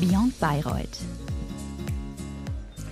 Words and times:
Beyond 0.00 0.38
Bayreuth. 0.38 0.98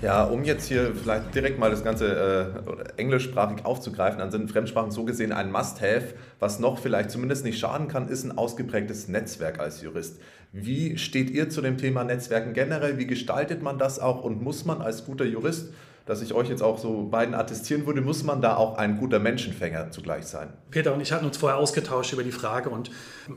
Ja, 0.03 0.25
um 0.25 0.43
jetzt 0.43 0.67
hier 0.67 0.93
vielleicht 0.93 1.33
direkt 1.37 1.57
mal 1.57 1.71
das 1.71 1.85
Ganze 1.85 2.53
äh, 2.97 3.01
englischsprachig 3.01 3.65
aufzugreifen, 3.65 4.19
dann 4.19 4.33
sind 4.33 4.51
Fremdsprachen 4.51 4.91
so 4.91 5.05
gesehen 5.05 5.31
ein 5.31 5.53
Must-Have. 5.53 6.15
Was 6.41 6.59
noch 6.59 6.81
vielleicht 6.81 7.13
zumindest 7.13 7.45
nicht 7.45 7.61
schaden 7.61 7.87
kann, 7.87 8.09
ist 8.09 8.25
ein 8.25 8.37
ausgeprägtes 8.37 9.07
Netzwerk 9.07 9.61
als 9.61 9.83
Jurist. 9.83 10.21
Wie 10.53 10.99
steht 10.99 11.31
ihr 11.31 11.49
zu 11.49 11.63
dem 11.63 11.79
Thema 11.79 12.03
Netzwerken 12.03 12.55
generell? 12.55 12.99
Wie 12.99 13.07
gestaltet 13.07 13.63
man 13.63 13.79
das 13.79 14.01
auch 14.01 14.25
und 14.25 14.43
muss 14.43 14.65
man 14.65 14.83
als 14.83 15.05
guter 15.05 15.25
Jurist 15.25 15.73
dass 16.07 16.23
ich 16.23 16.33
euch 16.33 16.49
jetzt 16.49 16.63
auch 16.63 16.79
so 16.79 17.09
beiden 17.11 17.35
attestieren 17.35 17.85
würde, 17.85 18.01
muss 18.01 18.23
man 18.23 18.41
da 18.41 18.57
auch 18.57 18.79
ein 18.79 18.97
guter 18.97 19.19
Menschenfänger 19.19 19.91
zugleich 19.91 20.27
sein. 20.27 20.53
Peter 20.71 20.95
und 20.95 21.01
ich 21.01 21.13
hatten 21.13 21.27
uns 21.27 21.37
vorher 21.37 21.59
ausgetauscht 21.59 22.13
über 22.13 22.23
die 22.23 22.33
Frage 22.33 22.71
und 22.71 22.93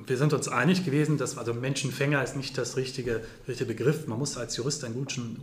wir 0.06 0.18
sind 0.18 0.34
uns 0.34 0.48
einig 0.48 0.86
gewesen, 0.86 1.18
dass 1.18 1.38
also 1.38 1.54
Menschenfänger 1.54 2.24
ist 2.24 2.38
nicht 2.38 2.58
das 2.58 2.78
richtige, 2.78 3.22
richtige 3.48 3.74
Begriff. 3.74 4.08
Man 4.08 4.20
muss 4.20 4.38
als 4.38 4.56
Jurist 4.56 4.86
ein 4.86 4.94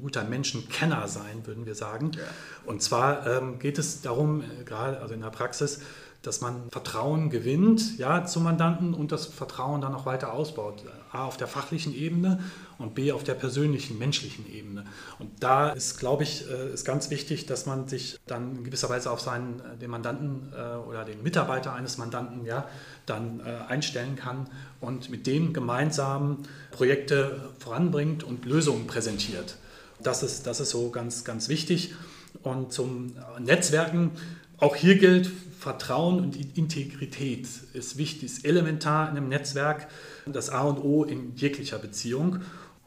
guter 0.00 0.22
Menschenkenner 0.22 1.08
sein, 1.08 1.44
würden 1.44 1.66
wir 1.66 1.74
sagen. 1.74 2.12
Ja. 2.14 2.22
Und 2.64 2.80
zwar 2.80 3.26
ähm, 3.26 3.58
geht 3.58 3.78
es 3.78 4.02
darum, 4.02 4.42
äh, 4.42 4.64
gerade 4.64 5.00
also 5.00 5.12
in 5.12 5.20
der 5.20 5.30
Praxis, 5.30 5.80
dass 6.26 6.40
man 6.40 6.70
Vertrauen 6.70 7.30
gewinnt 7.30 7.98
ja, 7.98 8.24
zum 8.24 8.42
Mandanten 8.42 8.94
und 8.94 9.12
das 9.12 9.26
Vertrauen 9.26 9.80
dann 9.80 9.94
auch 9.94 10.06
weiter 10.06 10.32
ausbaut. 10.32 10.82
A 11.12 11.24
auf 11.24 11.36
der 11.36 11.46
fachlichen 11.46 11.94
Ebene 11.94 12.40
und 12.78 12.96
B 12.96 13.12
auf 13.12 13.22
der 13.22 13.34
persönlichen, 13.34 13.96
menschlichen 13.96 14.44
Ebene. 14.52 14.84
Und 15.20 15.30
da 15.40 15.70
ist, 15.70 15.98
glaube 15.98 16.24
ich, 16.24 16.50
äh, 16.50 16.72
ist 16.74 16.84
ganz 16.84 17.10
wichtig, 17.10 17.46
dass 17.46 17.64
man 17.64 17.86
sich 17.86 18.18
dann 18.26 18.56
in 18.56 18.64
gewisser 18.64 18.88
Weise 18.88 19.12
auf 19.12 19.20
seinen, 19.20 19.60
äh, 19.60 19.76
den 19.80 19.88
Mandanten 19.88 20.52
äh, 20.52 20.76
oder 20.88 21.04
den 21.04 21.22
Mitarbeiter 21.22 21.72
eines 21.72 21.96
Mandanten 21.96 22.44
ja, 22.44 22.68
dann 23.06 23.40
einstellen 23.40 24.16
kann 24.16 24.48
und 24.80 25.10
mit 25.10 25.28
dem 25.28 25.52
gemeinsam 25.52 26.38
Projekte 26.72 27.50
voranbringt 27.60 28.24
und 28.24 28.44
Lösungen 28.44 28.88
präsentiert. 28.88 29.56
Das 30.02 30.24
ist, 30.24 30.48
das 30.48 30.58
ist 30.58 30.70
so 30.70 30.90
ganz, 30.90 31.22
ganz 31.22 31.48
wichtig. 31.48 31.94
Und 32.42 32.72
zum 32.72 33.12
Netzwerken, 33.38 34.10
auch 34.58 34.74
hier 34.74 34.96
gilt, 34.96 35.30
Vertrauen 35.66 36.20
und 36.20 36.56
Integrität 36.56 37.48
ist 37.72 37.98
wichtig, 37.98 38.22
ist 38.22 38.44
elementar 38.44 39.10
in 39.10 39.16
einem 39.16 39.28
Netzwerk, 39.28 39.88
das 40.24 40.48
A 40.48 40.62
und 40.62 40.78
O 40.78 41.02
in 41.02 41.34
jeglicher 41.34 41.80
Beziehung. 41.80 42.42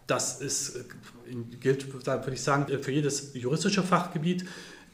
Das 0.08 0.40
ist, 0.40 0.78
äh, 0.78 0.84
gilt, 1.60 1.94
würde 1.94 2.32
ich 2.32 2.42
sagen, 2.42 2.68
für 2.82 2.92
jedes 2.94 3.34
juristische 3.34 3.84
Fachgebiet, 3.84 4.46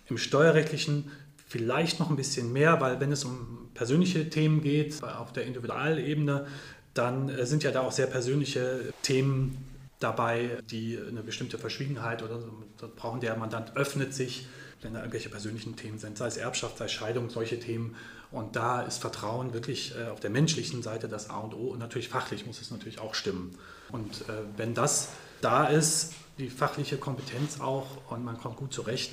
im 0.07 0.17
steuerrechtlichen 0.17 1.11
vielleicht 1.47 1.99
noch 1.99 2.09
ein 2.09 2.15
bisschen 2.15 2.51
mehr, 2.51 2.81
weil 2.81 2.99
wenn 2.99 3.11
es 3.11 3.23
um 3.23 3.69
persönliche 3.75 4.31
Themen 4.31 4.63
geht, 4.63 5.03
auf 5.03 5.31
der 5.31 5.45
Individualebene, 5.45 6.47
dann 6.95 7.29
äh, 7.29 7.45
sind 7.45 7.61
ja 7.61 7.69
da 7.69 7.81
auch 7.81 7.91
sehr 7.91 8.07
persönliche 8.07 8.93
Themen 9.03 9.57
dabei, 9.99 10.57
die 10.71 10.97
eine 10.97 11.21
bestimmte 11.21 11.59
Verschwiegenheit 11.59 12.23
oder 12.23 12.39
so 12.39 12.49
brauchen. 12.95 13.19
Der 13.21 13.35
Mandant 13.35 13.77
öffnet 13.77 14.15
sich 14.15 14.47
wenn 14.85 14.93
da 14.93 14.99
irgendwelche 14.99 15.29
persönlichen 15.29 15.75
Themen 15.75 15.97
sind, 15.97 16.17
sei 16.17 16.27
es 16.27 16.37
Erbschaft, 16.37 16.77
sei 16.77 16.85
es 16.85 16.91
Scheidung, 16.91 17.29
solche 17.29 17.59
Themen. 17.59 17.95
Und 18.31 18.55
da 18.55 18.81
ist 18.81 18.99
Vertrauen 18.99 19.53
wirklich 19.53 19.95
äh, 19.97 20.09
auf 20.09 20.19
der 20.19 20.29
menschlichen 20.29 20.83
Seite 20.83 21.09
das 21.09 21.29
A 21.29 21.39
und 21.39 21.53
O 21.53 21.67
und 21.67 21.79
natürlich 21.79 22.07
fachlich 22.07 22.45
muss 22.45 22.61
es 22.61 22.71
natürlich 22.71 22.99
auch 22.99 23.15
stimmen. 23.15 23.57
Und 23.91 24.21
äh, 24.21 24.33
wenn 24.57 24.73
das 24.73 25.09
da 25.41 25.65
ist, 25.65 26.13
die 26.37 26.49
fachliche 26.49 26.97
Kompetenz 26.97 27.59
auch 27.59 27.87
und 28.09 28.23
man 28.23 28.37
kommt 28.37 28.57
gut 28.57 28.73
zurecht, 28.73 29.11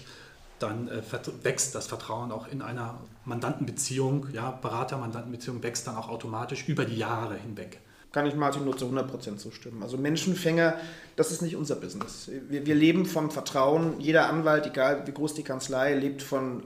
dann 0.58 0.88
äh, 0.88 1.02
wächst 1.42 1.74
das 1.74 1.86
Vertrauen 1.86 2.30
auch 2.30 2.46
in 2.48 2.62
einer 2.62 2.98
Mandantenbeziehung, 3.24 4.28
ja, 4.32 4.50
Berater-Mandantenbeziehung 4.50 5.62
wächst 5.62 5.86
dann 5.86 5.96
auch 5.96 6.08
automatisch 6.08 6.68
über 6.68 6.84
die 6.84 6.98
Jahre 6.98 7.36
hinweg 7.36 7.80
kann 8.12 8.26
ich 8.26 8.34
Martin 8.34 8.64
nur 8.64 8.76
zu 8.76 8.86
100% 8.86 9.38
zustimmen. 9.38 9.82
Also 9.82 9.96
Menschenfänger, 9.96 10.74
das 11.16 11.32
ist 11.32 11.42
nicht 11.42 11.56
unser 11.56 11.76
Business. 11.76 12.30
Wir, 12.48 12.66
wir 12.66 12.74
leben 12.74 13.06
vom 13.06 13.30
Vertrauen. 13.30 14.00
Jeder 14.00 14.28
Anwalt, 14.28 14.66
egal 14.66 15.06
wie 15.06 15.12
groß 15.12 15.34
die 15.34 15.42
Kanzlei, 15.42 15.94
lebt 15.94 16.22
von 16.22 16.62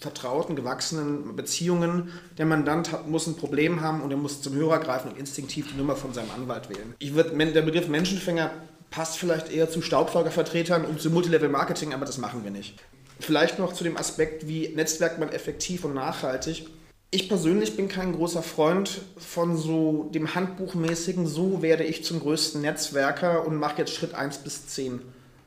vertrauten, 0.00 0.56
gewachsenen 0.56 1.34
Beziehungen. 1.36 2.12
Der 2.36 2.46
Mandant 2.46 2.92
hat, 2.92 3.08
muss 3.08 3.26
ein 3.26 3.36
Problem 3.36 3.80
haben 3.80 4.02
und 4.02 4.10
er 4.10 4.16
muss 4.16 4.42
zum 4.42 4.54
Hörer 4.54 4.78
greifen 4.78 5.10
und 5.10 5.18
instinktiv 5.18 5.68
die 5.72 5.78
Nummer 5.78 5.96
von 5.96 6.12
seinem 6.12 6.30
Anwalt 6.30 6.68
wählen. 6.68 6.94
Ich 6.98 7.14
würd, 7.14 7.38
der 7.38 7.62
Begriff 7.62 7.88
Menschenfänger 7.88 8.50
passt 8.90 9.18
vielleicht 9.18 9.50
eher 9.50 9.70
zu 9.70 9.82
Staubsaugervertretern 9.82 10.84
und 10.84 11.00
zu 11.00 11.10
Multilevel-Marketing, 11.10 11.94
aber 11.94 12.04
das 12.04 12.18
machen 12.18 12.44
wir 12.44 12.50
nicht. 12.50 12.74
Vielleicht 13.20 13.58
noch 13.58 13.72
zu 13.72 13.84
dem 13.84 13.96
Aspekt, 13.96 14.46
wie 14.46 14.68
netzwerkt 14.68 15.18
man 15.18 15.30
effektiv 15.30 15.84
und 15.84 15.94
nachhaltig 15.94 16.66
ich 17.10 17.28
persönlich 17.28 17.76
bin 17.76 17.88
kein 17.88 18.12
großer 18.12 18.42
Freund 18.42 19.00
von 19.16 19.56
so 19.56 20.10
dem 20.12 20.34
Handbuchmäßigen, 20.34 21.26
so 21.26 21.62
werde 21.62 21.84
ich 21.84 22.04
zum 22.04 22.20
größten 22.20 22.60
Netzwerker 22.60 23.46
und 23.46 23.56
mache 23.56 23.78
jetzt 23.78 23.94
Schritt 23.94 24.14
1 24.14 24.38
bis 24.38 24.66
10. 24.68 25.00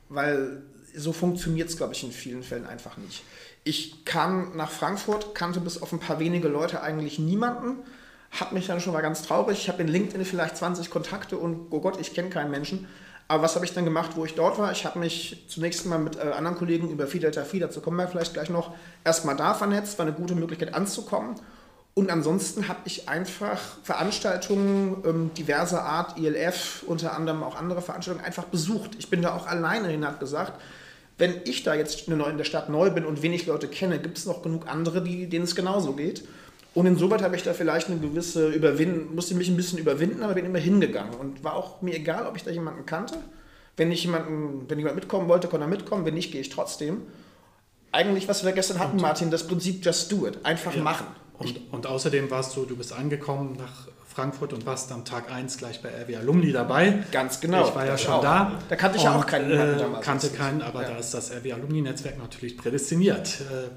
Weil 0.09 0.63
so 0.95 1.13
funktioniert 1.13 1.69
es, 1.69 1.77
glaube 1.77 1.94
ich, 1.94 2.03
in 2.03 2.11
vielen 2.11 2.44
Fällen 2.44 2.66
einfach 2.66 2.97
nicht. 2.97 3.23
Ich 3.63 4.05
kam 4.05 4.57
nach 4.57 4.72
Frankfurt, 4.72 5.35
kannte 5.35 5.59
bis 5.59 5.81
auf 5.81 5.94
ein 5.94 5.99
paar 5.99 6.19
wenige 6.19 6.47
Leute 6.47 6.81
eigentlich 6.81 7.19
niemanden, 7.19 7.78
hat 8.31 8.53
mich 8.53 8.66
dann 8.66 8.81
schon 8.81 8.93
mal 8.93 9.01
ganz 9.01 9.22
traurig. 9.22 9.59
Ich 9.59 9.69
habe 9.69 9.83
in 9.83 9.88
LinkedIn 9.88 10.25
vielleicht 10.25 10.57
20 10.57 10.89
Kontakte 10.89 11.38
und 11.38 11.67
oh 11.69 11.79
Gott, 11.79 11.99
ich 12.01 12.16
kenne 12.16 12.29
keinen 12.29 12.49
Menschen. 12.49 12.88
Aber 13.31 13.43
was 13.43 13.55
habe 13.55 13.63
ich 13.63 13.73
dann 13.73 13.85
gemacht, 13.85 14.11
wo 14.15 14.25
ich 14.25 14.35
dort 14.35 14.59
war? 14.59 14.73
Ich 14.73 14.85
habe 14.85 14.99
mich 14.99 15.45
zunächst 15.47 15.85
mal 15.85 15.97
mit 15.97 16.17
äh, 16.17 16.33
anderen 16.35 16.57
Kollegen 16.57 16.89
über 16.89 17.07
Phi 17.07 17.17
Delta 17.17 17.45
Phi, 17.45 17.59
dazu 17.59 17.79
kommen 17.79 17.95
wir 17.95 18.09
vielleicht 18.09 18.33
gleich 18.33 18.49
noch, 18.49 18.75
erstmal 19.05 19.37
da 19.37 19.53
vernetzt, 19.53 19.97
war 19.97 20.05
eine 20.05 20.13
gute 20.13 20.35
Möglichkeit 20.35 20.73
anzukommen. 20.73 21.35
Und 21.93 22.11
ansonsten 22.11 22.67
habe 22.67 22.81
ich 22.83 23.07
einfach 23.07 23.57
Veranstaltungen 23.83 24.97
ähm, 25.05 25.31
diverser 25.33 25.83
Art, 25.83 26.19
ILF, 26.19 26.83
unter 26.85 27.15
anderem 27.15 27.41
auch 27.43 27.55
andere 27.55 27.81
Veranstaltungen, 27.81 28.25
einfach 28.25 28.43
besucht. 28.43 28.97
Ich 28.99 29.09
bin 29.09 29.21
da 29.21 29.33
auch 29.33 29.47
alleine 29.47 29.87
hin, 29.87 30.05
habe 30.05 30.17
gesagt, 30.17 30.61
wenn 31.17 31.35
ich 31.45 31.63
da 31.63 31.73
jetzt 31.73 32.09
in 32.09 32.37
der 32.37 32.43
Stadt 32.43 32.67
neu 32.67 32.89
bin 32.89 33.05
und 33.05 33.21
wenig 33.21 33.45
Leute 33.45 33.69
kenne, 33.69 33.99
gibt 33.99 34.17
es 34.17 34.25
noch 34.25 34.43
genug 34.43 34.67
andere, 34.67 35.01
die, 35.01 35.29
denen 35.29 35.45
es 35.45 35.55
genauso 35.55 35.93
geht. 35.93 36.27
Und 36.73 36.85
insoweit 36.85 37.21
habe 37.21 37.35
ich 37.35 37.43
da 37.43 37.53
vielleicht 37.53 37.89
eine 37.89 37.99
gewisse 37.99 38.49
Überwinden, 38.49 39.13
musste 39.13 39.35
mich 39.35 39.49
ein 39.49 39.57
bisschen 39.57 39.77
überwinden, 39.77 40.23
aber 40.23 40.35
bin 40.35 40.45
immer 40.45 40.59
hingegangen 40.59 41.13
und 41.15 41.43
war 41.43 41.55
auch 41.55 41.81
mir 41.81 41.95
egal, 41.95 42.25
ob 42.25 42.37
ich 42.37 42.43
da 42.43 42.51
jemanden 42.51 42.85
kannte. 42.85 43.15
Wenn 43.75 43.91
ich 43.91 44.03
jemanden, 44.03 44.69
wenn 44.69 44.77
jemand 44.77 44.95
mitkommen 44.95 45.27
wollte, 45.27 45.47
konnte 45.47 45.65
er 45.65 45.69
mitkommen, 45.69 46.05
wenn 46.05 46.13
nicht, 46.13 46.31
gehe 46.31 46.39
ich 46.39 46.49
trotzdem. 46.49 47.01
Eigentlich, 47.91 48.27
was 48.29 48.45
wir 48.45 48.53
gestern 48.53 48.79
hatten, 48.79 48.97
Martin, 48.97 49.31
das 49.31 49.47
Prinzip 49.47 49.83
Just 49.83 50.11
Do 50.11 50.27
It, 50.27 50.45
einfach 50.45 50.73
ja. 50.73 50.81
machen. 50.81 51.07
Und, 51.39 51.59
und, 51.71 51.87
außerdem 51.87 52.29
warst 52.31 52.55
du, 52.55 52.65
du 52.65 52.77
bist 52.77 52.93
angekommen 52.93 53.57
nach 53.57 53.87
Frankfurt 54.07 54.53
und 54.53 54.65
warst 54.65 54.91
am 54.91 55.03
Tag 55.03 55.31
1 55.31 55.57
gleich 55.57 55.81
bei 55.81 55.89
RW 55.89 56.17
Alumni 56.17 56.51
dabei. 56.51 57.03
Ganz 57.11 57.41
genau. 57.41 57.67
Ich 57.67 57.75
war 57.75 57.85
ja 57.85 57.97
schon 57.97 58.13
auch. 58.13 58.21
da. 58.21 58.59
Da 58.69 58.75
kannte 58.75 58.97
ich 58.97 59.03
ja 59.03 59.15
auch 59.15 59.25
keinen. 59.25 59.51
Äh, 59.51 59.83
kannte 60.01 60.29
keinen, 60.29 60.61
aber 60.61 60.83
ja. 60.83 60.89
da 60.89 60.97
ist 60.97 61.13
das 61.13 61.31
RW 61.31 61.53
Alumni-Netzwerk 61.53 62.17
natürlich 62.17 62.57
prädestiniert. 62.57 63.41
Äh, 63.41 63.69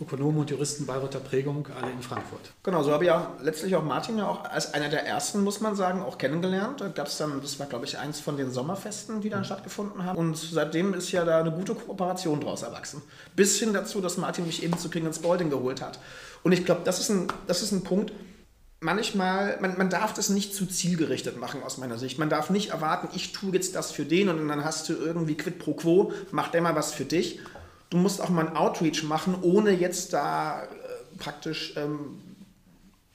Ökonomen 0.00 0.40
und 0.40 0.50
Juristen 0.50 0.86
Bayreuther 0.86 1.20
Prägung, 1.20 1.68
alle 1.80 1.92
in 1.92 2.02
Frankfurt. 2.02 2.52
Genau, 2.62 2.82
so 2.82 2.92
habe 2.92 3.04
ich 3.04 3.10
auch 3.10 3.28
letztlich 3.42 3.76
auch 3.76 3.84
Martin 3.84 4.18
ja 4.18 4.28
auch 4.28 4.44
als 4.44 4.74
einer 4.74 4.88
der 4.88 5.06
ersten, 5.06 5.42
muss 5.42 5.60
man 5.60 5.76
sagen, 5.76 6.02
auch 6.02 6.18
kennengelernt. 6.18 6.80
Da 6.80 6.88
gab 6.88 7.06
es 7.06 7.16
dann, 7.16 7.40
das 7.40 7.58
war 7.60 7.66
glaube 7.66 7.84
ich 7.84 7.98
eins 7.98 8.20
von 8.20 8.36
den 8.36 8.50
Sommerfesten, 8.50 9.20
die 9.20 9.30
dann 9.30 9.40
mhm. 9.40 9.44
stattgefunden 9.44 10.04
haben. 10.04 10.18
Und 10.18 10.36
seitdem 10.36 10.94
ist 10.94 11.12
ja 11.12 11.24
da 11.24 11.40
eine 11.40 11.52
gute 11.52 11.74
Kooperation 11.74 12.40
draus 12.40 12.62
erwachsen. 12.62 13.02
Bis 13.36 13.58
hin 13.58 13.72
dazu, 13.72 14.00
dass 14.00 14.16
Martin 14.16 14.46
mich 14.46 14.62
eben 14.62 14.76
zu 14.76 14.88
King 14.88 15.12
Spalding 15.12 15.50
geholt 15.50 15.80
hat. 15.80 15.98
Und 16.42 16.52
ich 16.52 16.64
glaube, 16.64 16.82
das, 16.84 16.98
ist 16.98 17.10
ein, 17.10 17.28
das 17.46 17.62
ist 17.62 17.72
ein 17.72 17.84
Punkt, 17.84 18.12
manchmal, 18.80 19.58
man, 19.60 19.78
man 19.78 19.90
darf 19.90 20.12
das 20.12 20.28
nicht 20.28 20.54
zu 20.54 20.66
zielgerichtet 20.66 21.38
machen 21.38 21.62
aus 21.62 21.78
meiner 21.78 21.98
Sicht. 21.98 22.18
Man 22.18 22.28
darf 22.28 22.50
nicht 22.50 22.70
erwarten, 22.70 23.08
ich 23.14 23.32
tue 23.32 23.52
jetzt 23.52 23.74
das 23.74 23.90
für 23.92 24.04
den 24.04 24.28
und 24.28 24.46
dann 24.46 24.64
hast 24.64 24.88
du 24.88 24.92
irgendwie 24.92 25.36
quid 25.36 25.58
pro 25.58 25.74
quo, 25.74 26.12
mach 26.30 26.48
der 26.48 26.62
mal 26.62 26.76
was 26.76 26.92
für 26.92 27.04
dich 27.04 27.40
du 27.94 28.00
musst 28.00 28.20
auch 28.20 28.28
mal 28.28 28.48
ein 28.48 28.56
Outreach 28.56 29.04
machen, 29.04 29.36
ohne 29.42 29.70
jetzt 29.70 30.12
da 30.12 30.64
äh, 30.64 30.66
praktisch 31.16 31.74
ähm, 31.76 32.20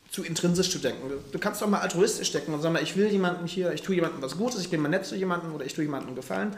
zu 0.10 0.24
intrinsisch 0.24 0.72
zu 0.72 0.80
denken. 0.80 1.12
Du 1.34 1.38
kannst 1.38 1.62
auch 1.62 1.68
mal 1.68 1.82
altruistisch 1.82 2.32
denken 2.32 2.54
und 2.54 2.62
sagen, 2.62 2.78
ich 2.82 2.96
will 2.96 3.08
jemandem 3.08 3.46
hier, 3.46 3.74
ich 3.74 3.82
tue 3.82 3.96
jemandem 3.96 4.22
was 4.22 4.38
Gutes, 4.38 4.62
ich 4.62 4.70
bin 4.70 4.82
mal 4.82 4.88
nett 4.88 5.06
zu 5.06 5.18
jemandem 5.18 5.54
oder 5.54 5.66
ich 5.66 5.74
tue 5.74 5.84
jemandem 5.84 6.16
Gefallen. 6.16 6.56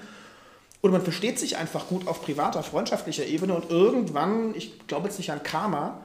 Oder 0.84 0.94
man 0.94 1.02
versteht 1.02 1.40
sich 1.40 1.58
einfach 1.58 1.88
gut 1.88 2.08
auf 2.08 2.22
privater, 2.22 2.62
freundschaftlicher 2.62 3.26
Ebene 3.26 3.56
und 3.56 3.72
irgendwann, 3.72 4.54
ich 4.56 4.88
glaube 4.88 5.08
jetzt 5.08 5.18
nicht 5.18 5.32
an 5.32 5.42
Karma, 5.42 6.00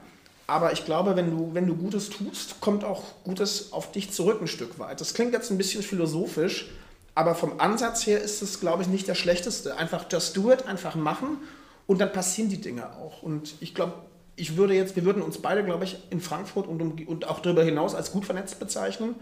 aber 0.46 0.72
ich 0.72 0.86
glaube, 0.86 1.16
wenn 1.16 1.30
du, 1.30 1.50
wenn 1.52 1.66
du 1.66 1.76
Gutes 1.76 2.08
tust, 2.08 2.62
kommt 2.62 2.82
auch 2.82 3.02
Gutes 3.24 3.74
auf 3.74 3.92
dich 3.92 4.10
zurück 4.12 4.40
ein 4.40 4.48
Stück 4.48 4.78
weit. 4.78 5.02
Das 5.02 5.12
klingt 5.12 5.34
jetzt 5.34 5.50
ein 5.50 5.58
bisschen 5.58 5.82
philosophisch, 5.82 6.70
aber 7.14 7.34
vom 7.34 7.60
Ansatz 7.60 8.06
her 8.06 8.22
ist 8.22 8.40
es, 8.40 8.58
glaube 8.58 8.82
ich, 8.82 8.88
nicht 8.88 9.06
der 9.06 9.14
schlechteste. 9.14 9.76
Einfach 9.76 10.06
just 10.10 10.34
do 10.34 10.50
it, 10.50 10.66
einfach 10.66 10.94
machen 10.94 11.38
und 11.86 11.98
dann 12.00 12.12
passieren 12.12 12.48
die 12.48 12.60
Dinge 12.60 12.92
auch. 12.96 13.22
Und 13.22 13.54
ich 13.60 13.74
glaube, 13.74 13.94
ich 14.36 14.56
würde 14.56 14.74
jetzt, 14.74 14.96
wir 14.96 15.04
würden 15.04 15.22
uns 15.22 15.38
beide, 15.38 15.64
glaube 15.64 15.84
ich, 15.84 15.98
in 16.10 16.20
Frankfurt 16.20 16.66
und, 16.66 16.82
um, 16.82 16.96
und 17.06 17.26
auch 17.28 17.40
darüber 17.40 17.64
hinaus 17.64 17.94
als 17.94 18.12
gut 18.12 18.24
vernetzt 18.24 18.58
bezeichnen. 18.58 19.14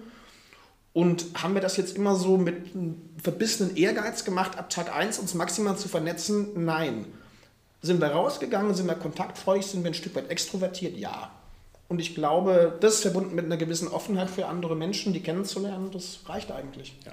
Und 0.93 1.27
haben 1.43 1.55
wir 1.55 1.61
das 1.61 1.77
jetzt 1.77 1.97
immer 1.97 2.15
so 2.15 2.37
mit 2.37 2.71
verbissenen 3.21 3.77
Ehrgeiz 3.77 4.25
gemacht, 4.25 4.59
ab 4.59 4.71
Tag 4.71 4.95
1 4.95 5.19
uns 5.19 5.35
maximal 5.35 5.77
zu 5.77 5.89
vernetzen? 5.89 6.65
Nein. 6.65 7.07
Sind 7.83 8.01
wir 8.01 8.09
rausgegangen, 8.09 8.75
sind 8.75 8.87
wir 8.87 8.95
kontaktfreudig, 8.95 9.67
sind 9.67 9.83
wir 9.83 9.91
ein 9.91 9.95
Stück 9.95 10.15
weit 10.15 10.31
extrovertiert? 10.31 10.97
Ja. 10.97 11.33
Und 11.89 12.01
ich 12.01 12.15
glaube, 12.15 12.79
das 12.81 13.01
verbunden 13.01 13.35
mit 13.35 13.45
einer 13.45 13.57
gewissen 13.57 13.89
Offenheit 13.89 14.31
für 14.31 14.47
andere 14.47 14.75
Menschen, 14.75 15.13
die 15.13 15.21
kennenzulernen, 15.21 15.91
das 15.93 16.21
reicht 16.27 16.51
eigentlich. 16.51 16.97
Ja. 17.05 17.13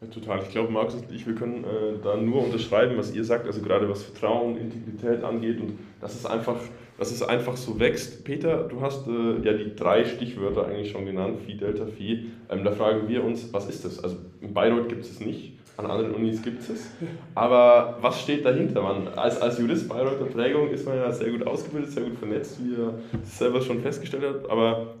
Ja, 0.00 0.08
total. 0.08 0.42
Ich 0.42 0.50
glaube, 0.50 0.70
Markus 0.70 0.94
und 0.94 1.10
ich, 1.10 1.26
wir 1.26 1.34
können 1.34 1.64
äh, 1.64 1.98
da 2.02 2.16
nur 2.16 2.44
unterschreiben, 2.44 2.98
was 2.98 3.14
ihr 3.14 3.24
sagt, 3.24 3.46
also 3.46 3.62
gerade 3.62 3.88
was 3.88 4.02
Vertrauen, 4.02 4.58
Integrität 4.58 5.24
angeht 5.24 5.58
und 5.58 5.78
dass 6.02 6.14
es 6.14 6.26
einfach, 6.26 6.56
dass 6.98 7.10
es 7.10 7.22
einfach 7.22 7.56
so 7.56 7.80
wächst. 7.80 8.24
Peter, 8.24 8.64
du 8.64 8.82
hast 8.82 9.06
äh, 9.08 9.40
ja 9.42 9.54
die 9.54 9.74
drei 9.74 10.04
Stichwörter 10.04 10.66
eigentlich 10.66 10.90
schon 10.90 11.06
genannt, 11.06 11.38
Phi, 11.46 11.56
Delta, 11.56 11.86
Phi. 11.86 12.26
Ähm, 12.50 12.64
da 12.64 12.72
fragen 12.72 13.08
wir 13.08 13.24
uns, 13.24 13.52
was 13.54 13.68
ist 13.70 13.86
das? 13.86 14.04
Also 14.04 14.16
in 14.42 14.52
Bayreuth 14.52 14.90
gibt 14.90 15.06
es 15.06 15.18
nicht, 15.20 15.54
an 15.78 15.86
anderen 15.86 16.14
Unis 16.14 16.42
gibt 16.42 16.60
es. 16.68 16.90
Aber 17.34 17.96
was 18.02 18.20
steht 18.20 18.44
dahinter? 18.44 18.82
Man, 18.82 19.08
als, 19.08 19.40
als 19.40 19.58
Jurist 19.58 19.88
Bayreuther 19.88 20.26
Prägung 20.26 20.68
ist 20.68 20.86
man 20.86 20.96
ja 20.96 21.10
sehr 21.10 21.30
gut 21.30 21.46
ausgebildet, 21.46 21.92
sehr 21.92 22.04
gut 22.04 22.18
vernetzt, 22.18 22.58
wie 22.62 22.72
ihr 22.72 22.98
selber 23.22 23.62
schon 23.62 23.80
festgestellt 23.80 24.24
habt. 24.26 24.50
Aber 24.50 24.94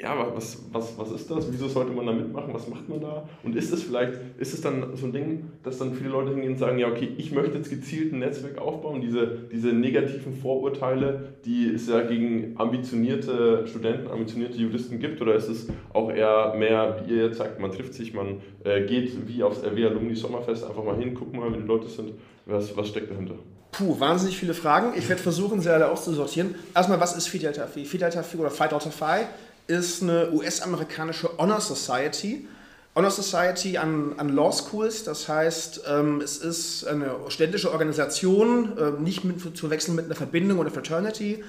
ja, 0.00 0.14
was, 0.34 0.58
was, 0.70 0.96
was 0.96 1.10
ist 1.10 1.30
das? 1.30 1.50
Wieso 1.50 1.66
sollte 1.66 1.92
man 1.92 2.06
da 2.06 2.12
mitmachen? 2.12 2.54
Was 2.54 2.68
macht 2.68 2.88
man 2.88 3.00
da? 3.00 3.28
Und 3.42 3.56
ist 3.56 3.72
es 3.72 3.82
vielleicht, 3.82 4.12
ist 4.38 4.54
es 4.54 4.60
dann 4.60 4.96
so 4.96 5.06
ein 5.06 5.12
Ding, 5.12 5.50
dass 5.64 5.78
dann 5.78 5.92
viele 5.94 6.10
Leute 6.10 6.30
hingehen 6.30 6.52
und 6.52 6.58
sagen, 6.58 6.78
ja, 6.78 6.88
okay, 6.88 7.08
ich 7.18 7.32
möchte 7.32 7.58
jetzt 7.58 7.68
gezielt 7.68 8.12
ein 8.12 8.20
Netzwerk 8.20 8.58
aufbauen, 8.58 9.00
diese, 9.00 9.26
diese 9.50 9.68
negativen 9.68 10.34
Vorurteile, 10.34 11.34
die 11.44 11.68
es 11.74 11.88
ja 11.88 12.02
gegen 12.02 12.54
ambitionierte 12.58 13.66
Studenten, 13.66 14.08
ambitionierte 14.08 14.56
Juristen 14.58 15.00
gibt, 15.00 15.20
oder 15.20 15.34
ist 15.34 15.48
es 15.48 15.68
auch 15.92 16.10
eher 16.10 16.54
mehr, 16.56 17.02
wie 17.04 17.14
ihr 17.14 17.24
jetzt 17.26 17.38
sagt, 17.38 17.58
man 17.58 17.72
trifft 17.72 17.94
sich, 17.94 18.14
man 18.14 18.40
äh, 18.64 18.86
geht 18.86 19.26
wie 19.26 19.42
aufs 19.42 19.64
RW 19.64 19.84
Alumni 19.86 20.14
Sommerfest 20.14 20.64
einfach 20.64 20.84
mal 20.84 20.96
hin, 20.96 21.14
guckt 21.14 21.34
mal, 21.34 21.52
wie 21.52 21.58
die 21.58 21.66
Leute 21.66 21.88
sind, 21.88 22.12
was, 22.46 22.76
was 22.76 22.88
steckt 22.88 23.10
dahinter? 23.10 23.34
Puh, 23.72 24.00
wahnsinnig 24.00 24.38
viele 24.38 24.54
Fragen. 24.54 24.92
Ich 24.96 25.08
werde 25.08 25.22
versuchen, 25.22 25.60
sie 25.60 25.70
alle 25.70 25.90
auszusortieren. 25.90 26.54
Erstmal, 26.74 26.98
was 27.00 27.16
ist 27.16 27.28
Phi? 27.28 27.38
Phi 27.38 27.98
Delta 27.98 28.22
Phi 28.22 28.38
oder 28.38 28.48
Delta 28.48 28.78
Phi 28.78 29.26
ist 29.68 30.02
eine 30.02 30.32
US-amerikanische 30.32 31.30
Honor 31.38 31.60
Society. 31.60 32.48
Honor 32.96 33.10
Society 33.10 33.76
an, 33.76 34.14
an 34.16 34.30
Law 34.30 34.50
Schools, 34.50 35.04
das 35.04 35.28
heißt, 35.28 35.82
ähm, 35.86 36.20
es 36.20 36.38
ist 36.38 36.84
eine 36.84 37.14
ständische 37.28 37.70
Organisation, 37.70 38.76
äh, 38.76 39.00
nicht 39.00 39.22
mit, 39.22 39.40
zu 39.40 39.50
verwechseln 39.52 39.94
mit 39.94 40.06
einer 40.06 40.16
Verbindung 40.16 40.58
oder 40.58 40.70
Fraternity. 40.70 41.44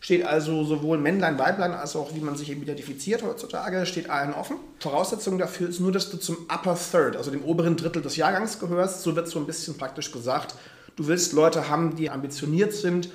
Steht 0.00 0.24
also 0.24 0.64
sowohl 0.64 0.98
Männlein, 0.98 1.38
Weiblein 1.38 1.72
als 1.72 1.96
auch 1.96 2.14
wie 2.14 2.20
man 2.20 2.36
sich 2.36 2.50
eben 2.50 2.62
identifiziert 2.62 3.22
heutzutage, 3.22 3.86
steht 3.86 4.10
allen 4.10 4.34
offen. 4.34 4.56
Voraussetzung 4.80 5.38
dafür 5.38 5.68
ist 5.68 5.80
nur, 5.80 5.92
dass 5.92 6.10
du 6.10 6.18
zum 6.18 6.36
Upper 6.52 6.76
Third, 6.76 7.16
also 7.16 7.30
dem 7.30 7.44
oberen 7.44 7.76
Drittel 7.76 8.02
des 8.02 8.16
Jahrgangs 8.16 8.58
gehörst. 8.58 9.02
So 9.02 9.16
wird 9.16 9.28
so 9.28 9.38
ein 9.38 9.46
bisschen 9.46 9.76
praktisch 9.76 10.12
gesagt. 10.12 10.56
Du 10.96 11.06
willst 11.06 11.32
Leute 11.32 11.68
haben, 11.68 11.96
die 11.96 12.10
ambitioniert 12.10 12.74
sind 12.74 13.08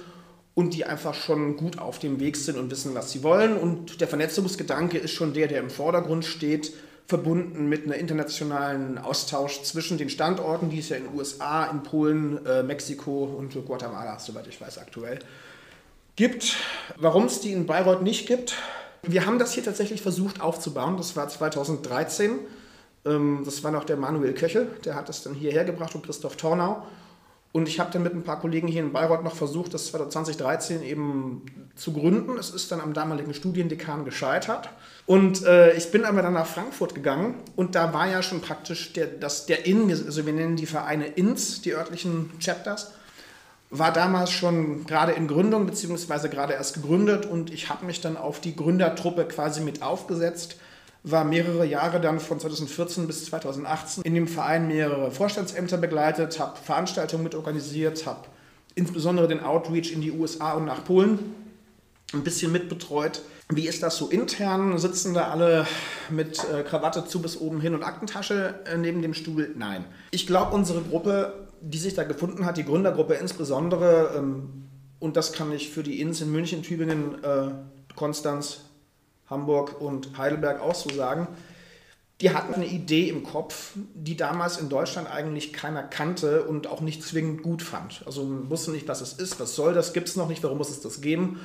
und 0.57 0.73
die 0.73 0.85
einfach 0.85 1.13
schon 1.13 1.55
gut 1.55 1.77
auf 1.77 1.99
dem 1.99 2.19
Weg 2.19 2.35
sind 2.35 2.57
und 2.57 2.71
wissen, 2.71 2.95
was 2.95 3.11
sie 3.11 3.21
wollen. 3.21 3.55
Und 3.55 4.01
der 4.01 4.07
Vernetzungsgedanke 4.07 4.97
ist 4.97 5.11
schon 5.11 5.33
der, 5.33 5.47
der 5.47 5.59
im 5.59 5.69
Vordergrund 5.69 6.25
steht, 6.25 6.73
verbunden 7.05 7.69
mit 7.69 7.83
einem 7.83 7.91
internationalen 7.91 8.97
Austausch 8.97 9.61
zwischen 9.61 9.99
den 9.99 10.09
Standorten, 10.09 10.71
die 10.71 10.79
es 10.79 10.89
ja 10.89 10.97
in 10.97 11.03
den 11.03 11.15
USA, 11.15 11.65
in 11.65 11.83
Polen, 11.83 12.43
äh, 12.43 12.63
Mexiko 12.63 13.25
und 13.25 13.53
Guatemala, 13.67 14.17
soweit 14.17 14.47
ich 14.47 14.59
weiß, 14.59 14.79
aktuell 14.79 15.19
gibt. 16.15 16.55
Warum 16.95 17.25
es 17.25 17.39
die 17.39 17.51
in 17.51 17.67
Bayreuth 17.67 18.01
nicht 18.01 18.25
gibt, 18.27 18.55
wir 19.03 19.27
haben 19.27 19.37
das 19.37 19.53
hier 19.53 19.63
tatsächlich 19.63 20.01
versucht 20.01 20.41
aufzubauen. 20.41 20.97
Das 20.97 21.15
war 21.15 21.29
2013. 21.29 22.39
Ähm, 23.05 23.43
das 23.45 23.63
war 23.63 23.69
noch 23.69 23.83
der 23.83 23.97
Manuel 23.97 24.33
Köchel, 24.33 24.71
der 24.85 24.95
hat 24.95 25.07
das 25.07 25.21
dann 25.21 25.35
hierher 25.35 25.65
gebracht 25.65 25.93
und 25.93 26.03
Christoph 26.03 26.35
Tornau. 26.35 26.83
Und 27.57 27.67
ich 27.67 27.79
habe 27.79 27.89
dann 27.91 28.03
mit 28.03 28.13
ein 28.13 28.21
paar 28.21 28.39
Kollegen 28.39 28.67
hier 28.67 28.83
in 28.83 28.93
Bayreuth 28.93 29.23
noch 29.23 29.35
versucht, 29.35 29.73
das 29.73 29.87
2013 29.87 30.83
eben 30.83 31.41
zu 31.75 31.91
gründen. 31.91 32.37
Es 32.37 32.51
ist 32.51 32.71
dann 32.71 32.79
am 32.79 32.93
damaligen 32.93 33.33
Studiendekan 33.33 34.05
gescheitert. 34.05 34.69
Und 35.07 35.43
äh, 35.43 35.73
ich 35.73 35.89
bin 35.89 36.05
aber 36.05 36.21
dann 36.21 36.33
nach 36.33 36.45
Frankfurt 36.45 36.93
gegangen 36.93 37.33
und 37.55 37.73
da 37.73 37.95
war 37.95 38.07
ja 38.07 38.21
schon 38.21 38.41
praktisch 38.41 38.93
der, 38.93 39.07
das, 39.07 39.47
der 39.47 39.65
IN, 39.65 39.89
also 39.89 40.27
wir 40.27 40.33
nennen 40.33 40.55
die 40.55 40.67
Vereine 40.67 41.07
INS, 41.07 41.63
die 41.63 41.73
örtlichen 41.73 42.29
Chapters, 42.39 42.91
war 43.71 43.91
damals 43.91 44.29
schon 44.29 44.85
gerade 44.85 45.13
in 45.13 45.27
Gründung, 45.27 45.65
beziehungsweise 45.65 46.29
gerade 46.29 46.53
erst 46.53 46.75
gegründet 46.75 47.25
und 47.25 47.51
ich 47.51 47.69
habe 47.69 47.87
mich 47.87 48.01
dann 48.01 48.17
auf 48.17 48.39
die 48.39 48.55
Gründertruppe 48.55 49.25
quasi 49.25 49.61
mit 49.61 49.81
aufgesetzt 49.81 50.57
war 51.11 51.23
mehrere 51.23 51.65
Jahre 51.65 51.99
dann 51.99 52.19
von 52.19 52.39
2014 52.39 53.07
bis 53.07 53.25
2018 53.25 54.03
in 54.03 54.15
dem 54.15 54.27
Verein 54.27 54.67
mehrere 54.67 55.11
Vorstandsämter 55.11 55.77
begleitet, 55.77 56.39
habe 56.39 56.57
Veranstaltungen 56.57 57.23
mit 57.23 57.35
organisiert, 57.35 58.05
habe 58.05 58.27
insbesondere 58.75 59.27
den 59.27 59.43
Outreach 59.43 59.91
in 59.91 60.01
die 60.01 60.11
USA 60.11 60.53
und 60.53 60.65
nach 60.65 60.83
Polen 60.83 61.19
ein 62.13 62.23
bisschen 62.23 62.51
mitbetreut. 62.51 63.21
Wie 63.49 63.67
ist 63.67 63.81
das 63.81 63.97
so 63.97 64.09
intern? 64.09 64.77
Sitzen 64.77 65.13
da 65.13 65.29
alle 65.29 65.65
mit 66.09 66.39
äh, 66.49 66.63
Krawatte 66.63 67.05
zu 67.05 67.21
bis 67.21 67.39
oben 67.39 67.61
hin 67.61 67.73
und 67.73 67.83
Aktentasche 67.83 68.59
äh, 68.65 68.77
neben 68.77 69.01
dem 69.01 69.13
Stuhl? 69.13 69.53
Nein. 69.57 69.85
Ich 70.11 70.27
glaube, 70.27 70.53
unsere 70.53 70.81
Gruppe, 70.81 71.47
die 71.61 71.77
sich 71.77 71.93
da 71.93 72.03
gefunden 72.03 72.45
hat, 72.45 72.57
die 72.57 72.65
Gründergruppe 72.65 73.13
insbesondere, 73.15 74.15
ähm, 74.17 74.67
und 74.99 75.15
das 75.15 75.31
kann 75.31 75.51
ich 75.51 75.69
für 75.69 75.83
die 75.83 76.01
Inns 76.01 76.21
in 76.21 76.31
München, 76.31 76.61
Tübingen, 76.63 77.23
äh, 77.23 77.51
Konstanz, 77.95 78.66
Hamburg 79.29 79.81
und 79.81 80.17
Heidelberg 80.17 80.61
auch 80.61 80.75
so 80.75 80.89
sagen, 80.89 81.27
die 82.21 82.31
hatten 82.31 82.55
eine 82.55 82.65
Idee 82.65 83.09
im 83.09 83.23
Kopf, 83.23 83.73
die 83.93 84.17
damals 84.17 84.57
in 84.57 84.69
Deutschland 84.69 85.09
eigentlich 85.09 85.53
keiner 85.53 85.83
kannte 85.83 86.43
und 86.43 86.65
auch 86.65 86.81
nicht 86.81 87.03
zwingend 87.03 87.43
gut 87.43 87.61
fand. 87.61 88.01
Also 88.07 88.23
man 88.23 88.49
wusste 88.49 88.71
nicht, 88.71 88.87
was 88.87 89.01
es 89.01 89.13
ist, 89.13 89.39
was 89.39 89.55
soll 89.55 89.73
das, 89.73 89.93
gibt 89.93 90.07
es 90.07 90.15
noch 90.15 90.27
nicht, 90.27 90.43
warum 90.43 90.57
muss 90.57 90.69
es 90.69 90.81
das 90.81 91.01
geben. 91.01 91.39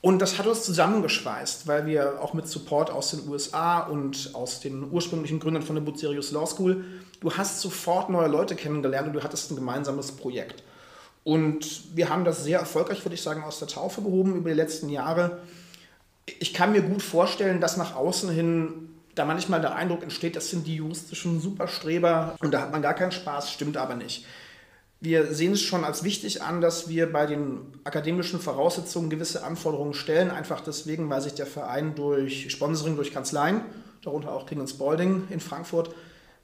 Und 0.00 0.20
das 0.20 0.38
hat 0.38 0.46
uns 0.46 0.62
zusammengeschweißt, 0.62 1.66
weil 1.66 1.86
wir 1.86 2.20
auch 2.22 2.32
mit 2.32 2.48
Support 2.48 2.90
aus 2.90 3.10
den 3.10 3.28
USA 3.28 3.80
und 3.80 4.30
aus 4.32 4.60
den 4.60 4.90
ursprünglichen 4.90 5.40
Gründern 5.40 5.62
von 5.62 5.74
der 5.74 5.82
Bucerius 5.82 6.30
Law 6.32 6.46
School, 6.46 6.84
du 7.20 7.32
hast 7.32 7.60
sofort 7.60 8.10
neue 8.10 8.28
Leute 8.28 8.54
kennengelernt 8.54 9.08
und 9.08 9.14
du 9.14 9.22
hattest 9.22 9.50
ein 9.50 9.56
gemeinsames 9.56 10.12
Projekt. 10.12 10.62
Und 11.24 11.96
wir 11.96 12.08
haben 12.08 12.24
das 12.24 12.42
sehr 12.42 12.58
erfolgreich, 12.60 13.04
würde 13.04 13.14
ich 13.14 13.22
sagen, 13.22 13.42
aus 13.42 13.58
der 13.58 13.68
Taufe 13.68 14.02
gehoben 14.02 14.36
über 14.36 14.50
die 14.50 14.56
letzten 14.56 14.88
Jahre 14.88 15.38
ich 16.40 16.54
kann 16.54 16.72
mir 16.72 16.82
gut 16.82 17.02
vorstellen, 17.02 17.60
dass 17.60 17.76
nach 17.76 17.94
außen 17.94 18.30
hin 18.30 18.88
da 19.14 19.24
manchmal 19.24 19.60
der 19.60 19.74
Eindruck 19.74 20.02
entsteht, 20.02 20.36
das 20.36 20.50
sind 20.50 20.66
die 20.66 20.76
juristischen 20.76 21.40
Superstreber 21.40 22.36
und 22.40 22.52
da 22.52 22.60
hat 22.60 22.72
man 22.72 22.82
gar 22.82 22.94
keinen 22.94 23.12
Spaß, 23.12 23.50
stimmt 23.50 23.76
aber 23.76 23.94
nicht. 23.96 24.24
Wir 25.00 25.32
sehen 25.32 25.52
es 25.52 25.62
schon 25.62 25.84
als 25.84 26.02
wichtig 26.02 26.42
an, 26.42 26.60
dass 26.60 26.88
wir 26.88 27.12
bei 27.12 27.26
den 27.26 27.60
akademischen 27.84 28.40
Voraussetzungen 28.40 29.10
gewisse 29.10 29.44
Anforderungen 29.44 29.94
stellen, 29.94 30.30
einfach 30.30 30.60
deswegen, 30.60 31.08
weil 31.08 31.20
sich 31.20 31.34
der 31.34 31.46
Verein 31.46 31.94
durch 31.94 32.50
Sponsoring 32.50 32.96
durch 32.96 33.12
Kanzleien, 33.12 33.60
darunter 34.02 34.32
auch 34.32 34.46
King 34.46 34.66
Spalding 34.66 35.28
in 35.30 35.40
Frankfurt, 35.40 35.94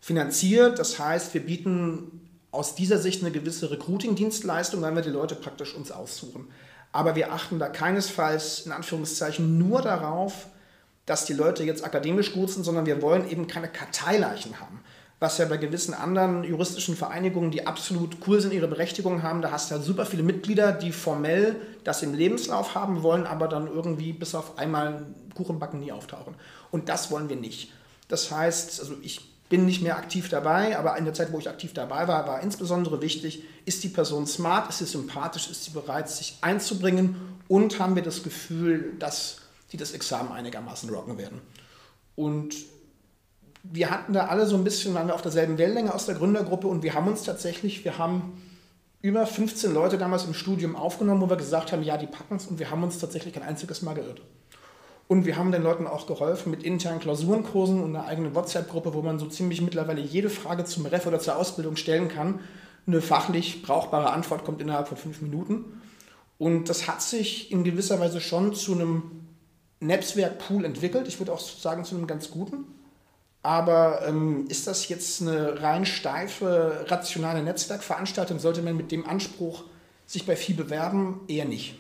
finanziert. 0.01 0.79
Das 0.79 0.99
heißt, 0.99 1.35
wir 1.35 1.41
bieten 1.45 2.21
aus 2.53 2.76
dieser 2.76 2.99
Sicht 2.99 3.23
eine 3.23 3.33
gewisse 3.33 3.71
Recruiting-Dienstleistung, 3.73 4.83
weil 4.83 4.95
wir 4.95 5.03
die 5.03 5.11
Leute 5.11 5.35
praktisch 5.35 5.75
uns 5.75 5.91
aussuchen. 5.91 6.47
Aber 6.95 7.17
wir 7.17 7.33
achten 7.33 7.59
da 7.59 7.69
keinesfalls 7.69 8.67
in 8.67 8.71
Anführungszeichen 8.71 9.59
nur 9.59 9.83
darauf, 9.83 10.47
dass 11.07 11.25
die 11.25 11.33
Leute 11.33 11.65
jetzt 11.65 11.85
akademisch 11.85 12.33
gut 12.33 12.51
sind, 12.51 12.63
sondern 12.63 12.87
wir 12.87 13.03
wollen 13.03 13.29
eben 13.29 13.49
keine 13.49 13.67
Karteileichen 13.67 14.61
haben. 14.61 14.81
Was 15.19 15.39
ja 15.39 15.47
bei 15.47 15.57
gewissen 15.57 15.93
anderen 15.93 16.45
juristischen 16.45 16.95
Vereinigungen, 16.97 17.51
die 17.51 17.67
absolut 17.67 18.19
cool 18.29 18.41
sind, 18.41 18.53
ihre 18.53 18.69
Berechtigung 18.69 19.25
haben, 19.25 19.43
da 19.43 19.51
hast 19.51 19.71
du 19.71 19.75
halt 19.75 19.85
super 19.85 20.07
viele 20.07 20.23
Mitglieder, 20.23 20.71
die 20.71 20.93
formell 20.93 21.57
das 21.83 22.05
im 22.05 22.15
Lebenslauf 22.15 22.77
haben 22.77 23.03
wollen, 23.03 23.27
aber 23.27 23.49
dann 23.49 23.67
irgendwie 23.67 24.13
bis 24.13 24.37
auf 24.37 24.57
einmal 24.57 25.05
Kuchenbacken 25.35 25.81
nie 25.81 25.91
auftauchen. 25.91 26.37
Und 26.71 26.89
das 26.89 27.11
wollen 27.11 27.29
wir 27.29 27.37
nicht. 27.37 27.73
Das 28.07 28.31
heißt, 28.31 28.79
also 28.79 28.95
ich 29.03 29.34
bin 29.49 29.67
nicht 29.67 29.83
mehr 29.83 29.97
aktiv 29.97 30.29
dabei, 30.29 30.79
aber 30.79 30.97
in 30.97 31.05
der 31.05 31.15
Zeit, 31.15 31.33
wo 31.33 31.39
ich 31.39 31.49
aktiv 31.49 31.75
dabei 31.75 32.09
war, 32.09 32.27
war 32.27 32.41
insbesondere 32.41 33.01
wichtig, 33.03 33.45
ist 33.65 33.85
die 33.85 33.89
Person 33.89 34.27
smart, 34.27 34.69
ist 34.71 34.79
sie 34.79 34.87
sympathisch, 34.87 35.51
ist 35.51 35.65
sie 35.65 35.71
bereit, 35.71 36.09
sich 36.09 36.39
einzubringen 36.41 37.17
und 37.49 37.79
haben 37.79 37.95
wir 37.95 38.03
das 38.03 38.23
Gefühl, 38.23 38.95
dass 38.99 39.39
sie 39.69 39.77
das 39.77 39.93
Examen 39.93 40.33
einigermaßen 40.33 40.89
rocken 40.89 41.19
werden. 41.19 41.41
Und 42.17 42.55
wir 43.63 43.91
hatten 43.91 44.13
da 44.13 44.27
alle 44.27 44.47
so 44.47 44.57
ein 44.57 44.65
bisschen, 44.65 44.95
waren 44.95 45.09
wir 45.09 45.15
auf 45.15 45.23
derselben 45.23 45.59
Wellenlänge 45.59 45.95
aus 45.95 46.07
der 46.07 46.15
Gründergruppe 46.15 46.67
und 46.67 46.83
wir 46.83 46.95
haben 46.95 47.09
uns 47.09 47.23
tatsächlich, 47.23 47.85
wir 47.85 47.99
haben 47.99 48.43
über 49.01 49.27
15 49.27 49.75
Leute 49.75 49.99
damals 49.99 50.25
im 50.25 50.35
Studium 50.35 50.77
aufgenommen, 50.77 51.21
wo 51.21 51.29
wir 51.29 51.37
gesagt 51.37 51.73
haben, 51.73 51.83
ja, 51.83 51.99
die 51.99 52.07
packen 52.07 52.37
es 52.37 52.47
und 52.47 52.59
wir 52.59 52.71
haben 52.71 52.83
uns 52.83 52.99
tatsächlich 52.99 53.35
kein 53.35 53.43
einziges 53.43 53.83
Mal 53.83 53.95
geirrt. 53.95 54.23
Und 55.06 55.26
wir 55.26 55.37
haben 55.37 55.52
den 55.52 55.62
Leuten 55.62 55.87
auch 55.87 56.06
geholfen 56.06 56.50
mit 56.50 56.62
internen 56.62 56.99
Klausurenkursen 56.99 57.82
und 57.82 57.94
einer 57.94 58.06
eigenen 58.06 58.34
WhatsApp-Gruppe, 58.34 58.94
wo 58.94 59.02
man 59.02 59.18
so 59.18 59.26
ziemlich 59.26 59.61
mittlerweile 59.61 60.00
jede 60.00 60.30
Frage 60.30 60.64
zum 60.64 60.87
Ref 60.87 61.06
oder 61.06 61.20
zur 61.20 61.37
Ausbildung 61.37 61.76
stellen 61.76 62.08
kann. 62.08 62.40
Eine 62.87 63.02
fachlich 63.02 63.62
brauchbare 63.62 64.12
Antwort 64.12 64.44
kommt 64.44 64.61
innerhalb 64.61 64.88
von 64.88 64.96
fünf 64.96 65.20
Minuten. 65.20 65.80
Und 66.38 66.68
das 66.68 66.88
hat 66.88 67.02
sich 67.02 67.52
in 67.52 67.64
gewisser 67.64 68.00
Weise 68.00 68.20
schon 68.20 68.54
zu 68.54 68.73
einem 68.73 69.02
Netzwerkpool 69.80 70.64
entwickelt. 70.64 71.06
Ich 71.06 71.18
würde 71.18 71.32
auch 71.32 71.40
sagen, 71.40 71.84
zu 71.84 71.94
einem 71.94 72.06
ganz 72.06 72.30
guten. 72.30 72.64
Aber 73.42 74.06
ähm, 74.06 74.46
ist 74.49 74.66
das 74.66 74.88
jetzt 74.88 75.20
eine 75.20 75.62
rein 75.62 75.84
steife, 75.84 76.87
rationale 76.88 77.42
Netzwerkveranstaltung? 77.42 78.38
Sollte 78.38 78.62
man 78.62 78.76
mit 78.76 78.90
dem 78.90 79.06
Anspruch 79.06 79.64
sich 80.06 80.25
bei 80.25 80.34
Vieh 80.34 80.54
bewerben? 80.54 81.20
Eher 81.28 81.44
nicht. 81.44 81.76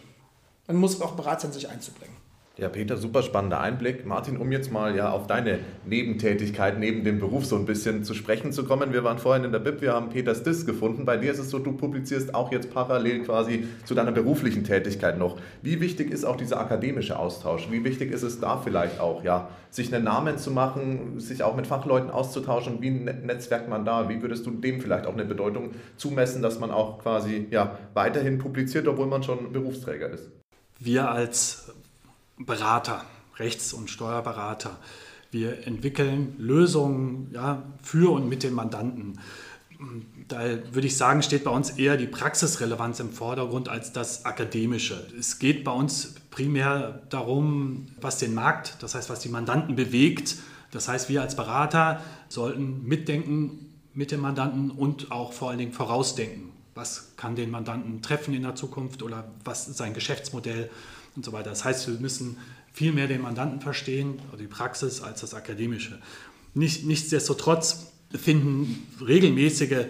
Man 0.66 0.76
muss 0.76 1.00
auch 1.00 1.12
bereit 1.12 1.40
sein, 1.40 1.52
sich 1.52 1.70
einzubringen. 1.70 2.23
Ja, 2.56 2.68
Peter, 2.68 2.96
super 2.96 3.24
spannender 3.24 3.60
Einblick. 3.60 4.06
Martin, 4.06 4.36
um 4.36 4.52
jetzt 4.52 4.70
mal 4.70 4.94
ja 4.94 5.10
auf 5.10 5.26
deine 5.26 5.58
Nebentätigkeit 5.86 6.78
neben 6.78 7.02
dem 7.02 7.18
Beruf 7.18 7.44
so 7.44 7.56
ein 7.56 7.66
bisschen 7.66 8.04
zu 8.04 8.14
sprechen 8.14 8.52
zu 8.52 8.64
kommen. 8.64 8.92
Wir 8.92 9.02
waren 9.02 9.18
vorhin 9.18 9.42
in 9.42 9.50
der 9.50 9.58
BIP, 9.58 9.80
wir 9.80 9.92
haben 9.92 10.08
Peters 10.08 10.44
Disk 10.44 10.64
gefunden. 10.64 11.04
Bei 11.04 11.16
dir 11.16 11.32
ist 11.32 11.40
es 11.40 11.50
so, 11.50 11.58
du 11.58 11.72
publizierst 11.72 12.32
auch 12.32 12.52
jetzt 12.52 12.72
parallel 12.72 13.24
quasi 13.24 13.66
zu 13.84 13.96
deiner 13.96 14.12
beruflichen 14.12 14.62
Tätigkeit 14.62 15.18
noch. 15.18 15.36
Wie 15.62 15.80
wichtig 15.80 16.12
ist 16.12 16.24
auch 16.24 16.36
dieser 16.36 16.60
akademische 16.60 17.18
Austausch? 17.18 17.72
Wie 17.72 17.82
wichtig 17.82 18.12
ist 18.12 18.22
es 18.22 18.38
da 18.38 18.56
vielleicht 18.58 19.00
auch, 19.00 19.24
ja, 19.24 19.48
sich 19.70 19.92
einen 19.92 20.04
Namen 20.04 20.38
zu 20.38 20.52
machen, 20.52 21.18
sich 21.18 21.42
auch 21.42 21.56
mit 21.56 21.66
Fachleuten 21.66 22.10
auszutauschen? 22.10 22.80
Wie 22.80 22.90
netzwerkt 22.90 23.68
man 23.68 23.84
da? 23.84 24.08
Wie 24.08 24.22
würdest 24.22 24.46
du 24.46 24.52
dem 24.52 24.80
vielleicht 24.80 25.06
auch 25.06 25.14
eine 25.14 25.24
Bedeutung 25.24 25.70
zumessen, 25.96 26.40
dass 26.40 26.60
man 26.60 26.70
auch 26.70 27.00
quasi 27.00 27.48
ja, 27.50 27.80
weiterhin 27.94 28.38
publiziert, 28.38 28.86
obwohl 28.86 29.08
man 29.08 29.24
schon 29.24 29.52
Berufsträger 29.52 30.08
ist? 30.08 30.30
Wir 30.78 31.10
als 31.10 31.72
Berater, 32.38 33.04
Rechts- 33.36 33.72
und 33.72 33.90
Steuerberater. 33.90 34.78
Wir 35.30 35.66
entwickeln 35.66 36.34
Lösungen 36.38 37.30
ja, 37.32 37.62
für 37.82 38.12
und 38.12 38.28
mit 38.28 38.42
den 38.42 38.54
Mandanten. 38.54 39.18
Da 40.28 40.40
würde 40.72 40.86
ich 40.86 40.96
sagen, 40.96 41.22
steht 41.22 41.44
bei 41.44 41.50
uns 41.50 41.70
eher 41.70 41.96
die 41.96 42.06
Praxisrelevanz 42.06 43.00
im 43.00 43.12
Vordergrund 43.12 43.68
als 43.68 43.92
das 43.92 44.24
Akademische. 44.24 45.06
Es 45.18 45.38
geht 45.38 45.64
bei 45.64 45.72
uns 45.72 46.14
primär 46.30 47.02
darum, 47.10 47.86
was 48.00 48.18
den 48.18 48.34
Markt, 48.34 48.76
das 48.80 48.94
heißt, 48.94 49.10
was 49.10 49.20
die 49.20 49.28
Mandanten 49.28 49.76
bewegt. 49.76 50.36
Das 50.70 50.88
heißt, 50.88 51.08
wir 51.08 51.22
als 51.22 51.36
Berater 51.36 52.00
sollten 52.28 52.84
mitdenken 52.86 53.72
mit 53.92 54.10
dem 54.10 54.20
Mandanten 54.20 54.70
und 54.70 55.12
auch 55.12 55.32
vor 55.32 55.50
allen 55.50 55.58
Dingen 55.58 55.72
vorausdenken. 55.72 56.50
Was 56.74 57.16
kann 57.16 57.36
den 57.36 57.50
Mandanten 57.50 58.02
treffen 58.02 58.34
in 58.34 58.42
der 58.42 58.56
Zukunft 58.56 59.02
oder 59.02 59.24
was 59.44 59.68
ist 59.68 59.76
sein 59.76 59.94
Geschäftsmodell? 59.94 60.70
Und 61.16 61.24
so 61.24 61.32
weiter. 61.32 61.50
Das 61.50 61.64
heißt, 61.64 61.88
wir 61.88 61.98
müssen 61.98 62.38
viel 62.72 62.92
mehr 62.92 63.06
den 63.06 63.22
Mandanten 63.22 63.60
verstehen, 63.60 64.20
oder 64.28 64.38
die 64.38 64.46
Praxis, 64.46 65.00
als 65.00 65.20
das 65.20 65.34
Akademische. 65.34 65.98
Nicht, 66.54 66.84
nichtsdestotrotz 66.84 67.92
finden 68.12 68.86
regelmäßige 69.04 69.86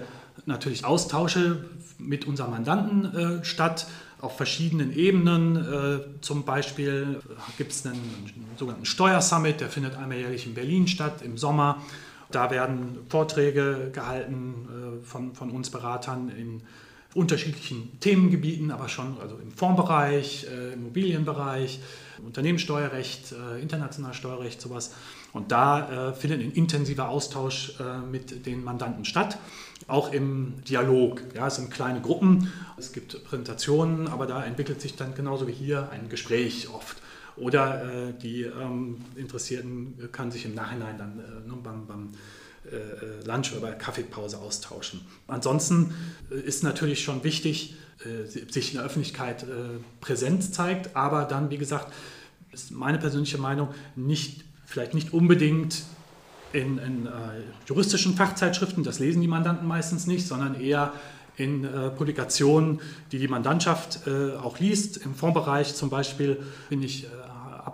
natürlich 0.47 0.85
Austausche 0.85 1.65
mit 1.99 2.27
unseren 2.27 2.51
Mandanten 2.51 3.15
äh, 3.15 3.45
statt, 3.45 3.87
auf 4.21 4.37
verschiedenen 4.37 4.97
Ebenen. 4.97 5.57
Äh, 5.57 6.01
zum 6.21 6.45
Beispiel 6.45 7.21
gibt 7.59 7.73
es 7.73 7.85
einen, 7.85 7.95
einen 7.95 8.47
sogenannten 8.57 8.87
Steuersummit, 8.87 9.61
der 9.61 9.69
findet 9.69 9.97
einmal 9.97 10.19
jährlich 10.19 10.47
in 10.47 10.55
Berlin 10.55 10.89
statt, 10.89 11.23
im 11.23 11.37
Sommer. 11.37 11.83
Da 12.31 12.51
werden 12.51 12.99
Vorträge 13.09 13.91
gehalten 13.93 15.01
äh, 15.03 15.07
von, 15.07 15.35
von 15.35 15.51
uns 15.51 15.71
Beratern 15.71 16.31
in 16.31 16.63
unterschiedlichen 17.15 17.99
Themengebieten, 18.01 18.71
aber 18.71 18.89
schon 18.89 19.17
also 19.21 19.37
im 19.37 19.53
Fondsbereich, 19.53 20.47
äh, 20.51 20.73
Immobilienbereich, 20.75 21.81
Unternehmenssteuerrecht, 22.25 23.33
äh, 23.33 23.61
internationales 23.61 24.17
Steuerrecht, 24.17 24.61
sowas. 24.61 24.93
Und 25.33 25.53
da 25.53 26.11
äh, 26.11 26.13
findet 26.15 26.41
ein 26.41 26.53
intensiver 26.53 27.09
Austausch 27.09 27.75
äh, 27.81 27.99
mit 27.99 28.47
den 28.47 28.65
Mandanten 28.65 29.05
statt, 29.05 29.39
auch 29.89 30.13
im 30.13 30.55
Dialog. 30.69 31.23
Ja, 31.35 31.49
es 31.49 31.57
sind 31.57 31.71
kleine 31.71 32.01
Gruppen, 32.01 32.53
es 32.77 32.93
gibt 32.93 33.23
Präsentationen, 33.25 34.09
aber 34.09 34.27
da 34.27 34.45
entwickelt 34.45 34.81
sich 34.81 34.97
dann 34.97 35.15
genauso 35.15 35.47
wie 35.49 35.53
hier 35.53 35.91
ein 35.91 36.09
Gespräch 36.09 36.69
oft. 36.73 36.99
Oder 37.37 38.09
äh, 38.09 38.13
die 38.13 38.43
ähm, 38.43 38.99
Interessierten 39.17 40.09
können 40.13 40.31
sich 40.31 40.45
im 40.45 40.55
Nachhinein 40.55 40.99
dann 40.99 41.19
äh, 41.19 41.49
ne, 41.49 41.57
beim, 41.63 41.87
beim 41.87 42.11
Lunch 43.25 43.53
oder 43.57 43.73
Kaffeepause 43.73 44.39
austauschen. 44.39 45.01
Ansonsten 45.27 45.95
äh, 46.31 46.41
ist 46.41 46.63
natürlich 46.63 47.03
schon 47.03 47.25
wichtig, 47.25 47.77
sich 48.49 48.73
in 48.73 48.79
der 48.79 48.85
Öffentlichkeit 48.85 49.47
Präsenz 50.01 50.51
zeigt, 50.53 50.95
aber 50.95 51.25
dann, 51.25 51.49
wie 51.51 51.57
gesagt, 51.57 51.91
ist 52.53 52.71
meine 52.73 52.99
persönliche 52.99 53.39
Meinung, 53.39 53.69
nicht, 53.97 54.45
vielleicht 54.67 54.93
nicht 54.93 55.15
unbedingt 55.15 55.85
in, 56.53 56.77
in 56.79 57.09
juristischen 57.67 58.15
Fachzeitschriften, 58.15 58.83
das 58.83 58.99
lesen 58.99 59.23
die 59.23 59.29
Mandanten 59.29 59.67
meistens 59.67 60.07
nicht, 60.07 60.27
sondern 60.27 60.61
eher 60.61 60.93
in 61.37 61.65
äh, 61.65 61.91
Publikationen, 61.91 62.81
die 63.13 63.19
die 63.19 63.29
Mandantschaft 63.29 64.07
äh, 64.07 64.37
auch 64.37 64.59
liest. 64.59 64.99
Im 64.99 65.15
Fondsbereich 65.15 65.75
zum 65.75 65.91
Beispiel 65.91 66.43
bin 66.69 66.83
ich 66.83 67.05
äh, 67.05 67.09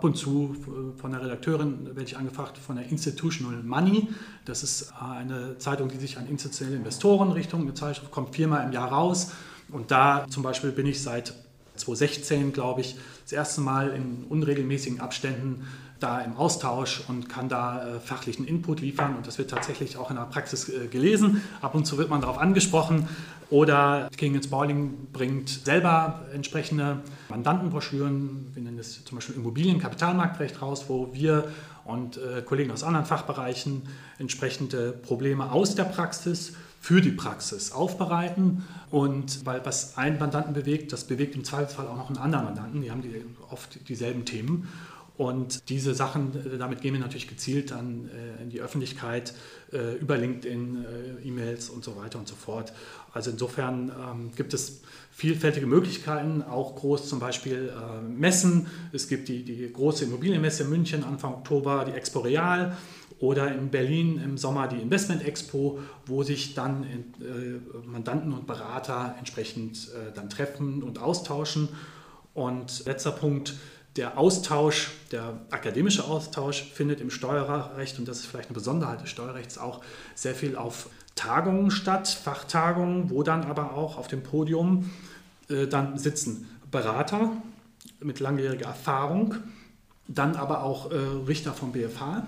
ab 0.01 0.05
und 0.05 0.17
zu 0.17 0.55
von 0.97 1.11
der 1.11 1.21
Redakteurin 1.21 1.85
werde 1.85 2.01
ich 2.01 2.17
angefragt 2.17 2.57
von 2.57 2.75
der 2.75 2.89
Institutional 2.89 3.61
Money. 3.61 4.07
Das 4.45 4.63
ist 4.63 4.91
eine 4.99 5.59
Zeitung, 5.59 5.89
die 5.89 5.97
sich 5.97 6.17
an 6.17 6.25
institutionelle 6.25 6.77
Investoren 6.77 7.31
richtet. 7.31 7.59
Eine 7.59 7.75
Zeitschrift 7.75 8.09
kommt 8.09 8.35
viermal 8.35 8.65
im 8.65 8.71
Jahr 8.71 8.91
raus. 8.91 9.31
Und 9.71 9.91
da 9.91 10.25
zum 10.27 10.41
Beispiel 10.41 10.71
bin 10.71 10.87
ich 10.87 11.03
seit 11.03 11.35
2016, 11.75 12.53
glaube 12.53 12.81
ich, 12.81 12.95
das 13.23 13.33
erste 13.33 13.61
Mal 13.61 13.89
in 13.89 14.25
unregelmäßigen 14.29 14.99
Abständen 14.99 15.67
da 16.01 16.19
im 16.21 16.35
Austausch 16.35 17.03
und 17.07 17.29
kann 17.29 17.47
da 17.47 17.87
äh, 17.87 17.99
fachlichen 17.99 18.45
Input 18.45 18.81
liefern. 18.81 19.15
Und 19.15 19.27
das 19.27 19.37
wird 19.37 19.51
tatsächlich 19.51 19.97
auch 19.97 20.09
in 20.09 20.15
der 20.15 20.23
Praxis 20.23 20.67
äh, 20.67 20.87
gelesen. 20.87 21.43
Ab 21.61 21.75
und 21.75 21.85
zu 21.85 21.97
wird 21.97 22.09
man 22.09 22.21
darauf 22.21 22.39
angesprochen. 22.39 23.07
Oder 23.51 24.09
King 24.17 24.41
Spaulding 24.41 25.09
bringt 25.11 25.49
selber 25.49 26.25
entsprechende 26.33 27.01
Mandantenbroschüren, 27.29 28.51
wir 28.53 28.63
nennen 28.63 28.77
das 28.77 29.03
zum 29.03 29.17
Beispiel 29.17 29.35
Immobilienkapitalmarktrecht 29.35 30.61
raus, 30.61 30.85
wo 30.87 31.13
wir 31.13 31.49
und 31.83 32.17
äh, 32.17 32.41
Kollegen 32.43 32.71
aus 32.71 32.83
anderen 32.83 33.05
Fachbereichen 33.05 33.83
entsprechende 34.19 34.91
Probleme 34.93 35.51
aus 35.51 35.75
der 35.75 35.83
Praxis 35.83 36.53
für 36.81 36.99
die 36.99 37.11
Praxis 37.11 37.71
aufbereiten. 37.71 38.65
Und 38.89 39.45
weil 39.45 39.63
was 39.63 39.97
einen 39.97 40.19
Mandanten 40.19 40.53
bewegt, 40.53 40.91
das 40.91 41.05
bewegt 41.05 41.35
im 41.35 41.45
Zweifelsfall 41.45 41.87
auch 41.87 41.95
noch 41.95 42.09
einen 42.09 42.17
anderen 42.17 42.45
Mandanten. 42.45 42.81
Die 42.81 42.91
haben 42.91 43.03
die, 43.03 43.23
oft 43.49 43.87
dieselben 43.87 44.25
Themen. 44.25 44.67
Und 45.15 45.69
diese 45.69 45.93
Sachen, 45.93 46.33
äh, 46.33 46.57
damit 46.57 46.81
gehen 46.81 46.93
wir 46.93 46.99
natürlich 46.99 47.27
gezielt 47.27 47.69
dann 47.69 48.09
äh, 48.09 48.41
in 48.41 48.49
die 48.49 48.59
Öffentlichkeit, 48.59 49.35
äh, 49.71 49.95
über 49.97 50.17
LinkedIn, 50.17 50.85
E-Mails 51.23 51.69
und 51.69 51.83
so 51.83 51.95
weiter 51.95 52.17
und 52.17 52.27
so 52.27 52.33
fort. 52.33 52.73
Also 53.13 53.29
insofern 53.29 53.89
ähm, 53.89 54.31
gibt 54.35 54.55
es 54.55 54.81
vielfältige 55.11 55.67
Möglichkeiten, 55.67 56.41
auch 56.41 56.75
groß 56.75 57.07
zum 57.07 57.19
Beispiel 57.19 57.71
Messen. 58.07 58.67
Es 58.93 59.07
gibt 59.07 59.27
die, 59.27 59.43
die 59.43 59.71
große 59.71 60.05
Immobilienmesse 60.05 60.63
in 60.63 60.69
München 60.69 61.03
Anfang 61.03 61.33
Oktober, 61.33 61.85
die 61.85 61.91
Expo 61.91 62.21
Real 62.21 62.75
oder 63.21 63.53
in 63.53 63.69
Berlin 63.69 64.19
im 64.21 64.37
Sommer 64.37 64.67
die 64.67 64.81
Investment 64.81 65.23
Expo, 65.23 65.79
wo 66.05 66.23
sich 66.23 66.53
dann 66.53 66.85
Mandanten 67.85 68.33
und 68.33 68.47
Berater 68.47 69.15
entsprechend 69.19 69.89
dann 70.15 70.29
treffen 70.29 70.83
und 70.83 70.99
austauschen. 70.99 71.69
Und 72.33 72.85
letzter 72.85 73.11
Punkt, 73.11 73.53
der 73.95 74.17
Austausch, 74.17 74.91
der 75.11 75.39
akademische 75.51 76.05
Austausch 76.05 76.63
findet 76.73 77.01
im 77.01 77.09
Steuerrecht, 77.09 77.99
und 77.99 78.07
das 78.07 78.19
ist 78.19 78.25
vielleicht 78.25 78.49
eine 78.49 78.55
Besonderheit 78.55 79.01
des 79.01 79.09
Steuerrechts, 79.09 79.57
auch 79.57 79.81
sehr 80.15 80.33
viel 80.33 80.55
auf 80.55 80.89
Tagungen 81.15 81.71
statt, 81.71 82.07
Fachtagungen, 82.07 83.09
wo 83.09 83.23
dann 83.23 83.43
aber 83.43 83.73
auch 83.73 83.97
auf 83.97 84.07
dem 84.07 84.23
Podium 84.23 84.89
äh, 85.49 85.67
dann 85.67 85.97
sitzen 85.97 86.47
Berater 86.71 87.31
mit 87.99 88.19
langjähriger 88.21 88.67
Erfahrung, 88.67 89.35
dann 90.07 90.35
aber 90.35 90.63
auch 90.63 90.91
äh, 90.91 90.95
Richter 91.27 91.53
vom 91.53 91.73
BFH 91.73 92.27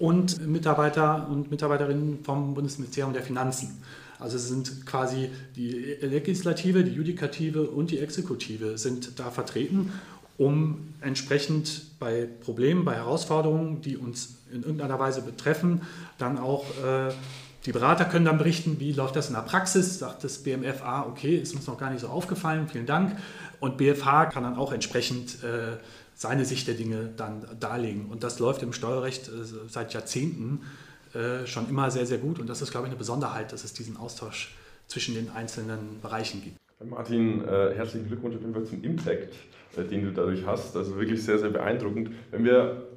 und 0.00 0.44
Mitarbeiter 0.46 1.28
und 1.30 1.50
Mitarbeiterinnen 1.52 2.24
vom 2.24 2.54
Bundesministerium 2.54 3.12
der 3.12 3.22
Finanzen. 3.22 3.80
Also 4.18 4.36
es 4.36 4.48
sind 4.48 4.84
quasi 4.84 5.30
die 5.56 5.70
Legislative, 6.00 6.82
die 6.82 6.92
Judikative 6.92 7.62
und 7.62 7.90
die 7.90 8.00
Exekutive 8.00 8.76
sind 8.76 9.18
da 9.18 9.30
vertreten 9.30 9.92
um 10.40 10.94
entsprechend 11.02 11.98
bei 11.98 12.26
Problemen, 12.42 12.86
bei 12.86 12.94
Herausforderungen, 12.94 13.82
die 13.82 13.98
uns 13.98 14.36
in 14.50 14.62
irgendeiner 14.62 14.98
Weise 14.98 15.20
betreffen, 15.20 15.82
dann 16.16 16.38
auch 16.38 16.64
äh, 16.82 17.12
die 17.66 17.72
Berater 17.72 18.06
können 18.06 18.24
dann 18.24 18.38
berichten, 18.38 18.80
wie 18.80 18.92
läuft 18.92 19.16
das 19.16 19.28
in 19.28 19.34
der 19.34 19.42
Praxis, 19.42 19.98
sagt 19.98 20.24
das 20.24 20.38
BMF, 20.38 20.80
ah, 20.82 21.04
okay, 21.06 21.36
ist 21.36 21.54
uns 21.54 21.66
noch 21.66 21.76
gar 21.76 21.90
nicht 21.90 22.00
so 22.00 22.08
aufgefallen, 22.08 22.68
vielen 22.68 22.86
Dank. 22.86 23.18
Und 23.60 23.76
BFH 23.76 24.26
kann 24.26 24.44
dann 24.44 24.56
auch 24.56 24.72
entsprechend 24.72 25.44
äh, 25.44 25.76
seine 26.20 26.44
Sicht 26.44 26.68
der 26.68 26.74
Dinge 26.74 27.08
dann 27.16 27.46
darlegen. 27.58 28.04
Und 28.10 28.22
das 28.24 28.40
läuft 28.40 28.62
im 28.62 28.74
Steuerrecht 28.74 29.28
äh, 29.28 29.42
seit 29.68 29.94
Jahrzehnten 29.94 30.60
äh, 31.14 31.46
schon 31.46 31.66
immer 31.70 31.90
sehr, 31.90 32.04
sehr 32.04 32.18
gut. 32.18 32.38
Und 32.38 32.46
das 32.46 32.60
ist, 32.60 32.72
glaube 32.72 32.86
ich, 32.86 32.90
eine 32.90 32.98
Besonderheit, 32.98 33.54
dass 33.54 33.64
es 33.64 33.72
diesen 33.72 33.96
Austausch 33.96 34.54
zwischen 34.86 35.14
den 35.14 35.30
einzelnen 35.30 35.98
Bereichen 36.02 36.42
gibt. 36.42 36.56
Martin, 36.84 37.42
äh, 37.48 37.74
herzlichen 37.74 38.06
Glückwunsch 38.06 38.36
auf 38.36 38.42
jeden 38.42 38.52
Fall 38.52 38.64
zum 38.64 38.84
Impact 38.84 39.34
den 39.76 40.04
du 40.04 40.12
dadurch 40.12 40.44
hast. 40.44 40.76
Also 40.76 40.98
wirklich 40.98 41.22
sehr, 41.22 41.38
sehr 41.38 41.50
beeindruckend. 41.50 42.10
Wenn 42.32 42.44
wir 42.44 42.88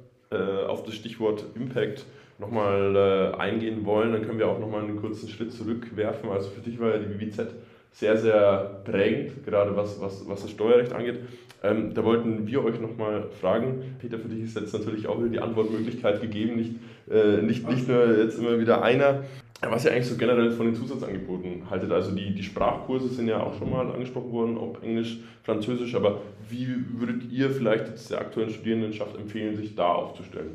auf 0.66 0.82
das 0.82 0.96
Stichwort 0.96 1.44
Impact 1.54 2.04
nochmal 2.40 3.36
eingehen 3.36 3.84
wollen, 3.84 4.12
dann 4.12 4.26
können 4.26 4.40
wir 4.40 4.48
auch 4.48 4.58
nochmal 4.58 4.82
einen 4.82 5.00
kurzen 5.00 5.28
Schritt 5.28 5.52
zurückwerfen. 5.52 6.28
Also 6.30 6.50
für 6.50 6.60
dich 6.60 6.80
war 6.80 6.88
ja 6.90 6.98
die 6.98 7.08
WWZ 7.08 7.54
sehr, 7.94 8.16
sehr 8.16 8.82
prägend, 8.84 9.46
gerade 9.46 9.74
was, 9.76 10.00
was, 10.00 10.28
was 10.28 10.42
das 10.42 10.50
Steuerrecht 10.50 10.92
angeht. 10.92 11.20
Ähm, 11.62 11.94
da 11.94 12.04
wollten 12.04 12.46
wir 12.46 12.62
euch 12.64 12.80
nochmal 12.80 13.28
fragen, 13.40 13.96
Peter, 14.00 14.18
für 14.18 14.28
dich 14.28 14.44
ist 14.44 14.56
jetzt 14.56 14.74
natürlich 14.74 15.06
auch 15.06 15.18
wieder 15.18 15.30
die 15.30 15.40
Antwortmöglichkeit 15.40 16.20
gegeben, 16.20 16.56
nicht, 16.56 16.72
äh, 17.10 17.40
nicht, 17.40 17.66
nicht 17.68 17.88
nur 17.88 18.18
jetzt 18.18 18.38
immer 18.38 18.58
wieder 18.58 18.82
einer. 18.82 19.24
was 19.62 19.84
ihr 19.84 19.92
eigentlich 19.92 20.08
so 20.08 20.16
generell 20.16 20.50
von 20.50 20.66
den 20.66 20.74
Zusatzangeboten 20.74 21.70
haltet. 21.70 21.92
Also 21.92 22.10
die, 22.10 22.34
die 22.34 22.42
Sprachkurse 22.42 23.08
sind 23.08 23.28
ja 23.28 23.40
auch 23.40 23.56
schon 23.56 23.70
mal 23.70 23.90
angesprochen 23.90 24.32
worden, 24.32 24.58
ob 24.58 24.82
Englisch, 24.82 25.20
Französisch, 25.44 25.94
aber 25.94 26.20
wie 26.50 26.68
würdet 26.98 27.30
ihr 27.30 27.50
vielleicht 27.50 27.88
jetzt 27.88 28.10
der 28.10 28.20
aktuellen 28.20 28.50
Studierendenschaft 28.50 29.16
empfehlen, 29.16 29.56
sich 29.56 29.74
da 29.76 29.86
aufzustellen? 29.86 30.50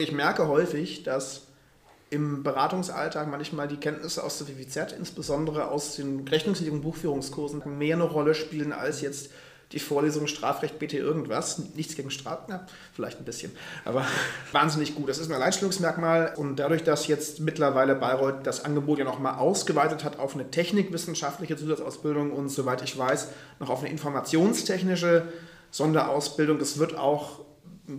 Ich 0.00 0.12
merke 0.12 0.48
häufig, 0.48 1.02
dass 1.02 1.47
im 2.10 2.42
Beratungsalltag 2.42 3.28
manchmal 3.28 3.68
die 3.68 3.76
Kenntnisse 3.76 4.24
aus 4.24 4.38
der 4.38 4.48
WWZ, 4.48 4.92
insbesondere 4.92 5.70
aus 5.70 5.96
den 5.96 6.26
rechnungswidrigen 6.26 6.80
Buchführungskursen, 6.80 7.62
mehr 7.78 7.96
eine 7.96 8.04
Rolle 8.04 8.34
spielen 8.34 8.72
als 8.72 9.00
jetzt 9.00 9.30
die 9.72 9.78
Vorlesung 9.78 10.26
Strafrecht 10.26 10.78
BT 10.78 10.94
irgendwas. 10.94 11.58
Nichts 11.74 11.94
gegen 11.94 12.10
Straf, 12.10 12.44
na, 12.48 12.66
vielleicht 12.94 13.18
ein 13.18 13.24
bisschen, 13.24 13.52
aber 13.84 14.06
wahnsinnig 14.52 14.94
gut. 14.94 15.08
Das 15.08 15.18
ist 15.18 15.28
ein 15.28 15.34
Alleinstellungsmerkmal 15.34 16.34
und 16.36 16.56
dadurch, 16.56 16.84
dass 16.84 17.06
jetzt 17.06 17.40
mittlerweile 17.40 17.94
Bayreuth 17.94 18.46
das 18.46 18.64
Angebot 18.64 18.98
ja 18.98 19.04
nochmal 19.04 19.34
ausgeweitet 19.34 20.04
hat 20.04 20.18
auf 20.18 20.34
eine 20.34 20.50
technikwissenschaftliche 20.50 21.56
Zusatzausbildung 21.56 22.32
und 22.32 22.48
soweit 22.48 22.82
ich 22.82 22.96
weiß, 22.96 23.28
noch 23.60 23.68
auf 23.68 23.80
eine 23.80 23.90
informationstechnische 23.90 25.24
Sonderausbildung, 25.70 26.58
das 26.58 26.78
wird 26.78 26.96
auch 26.96 27.40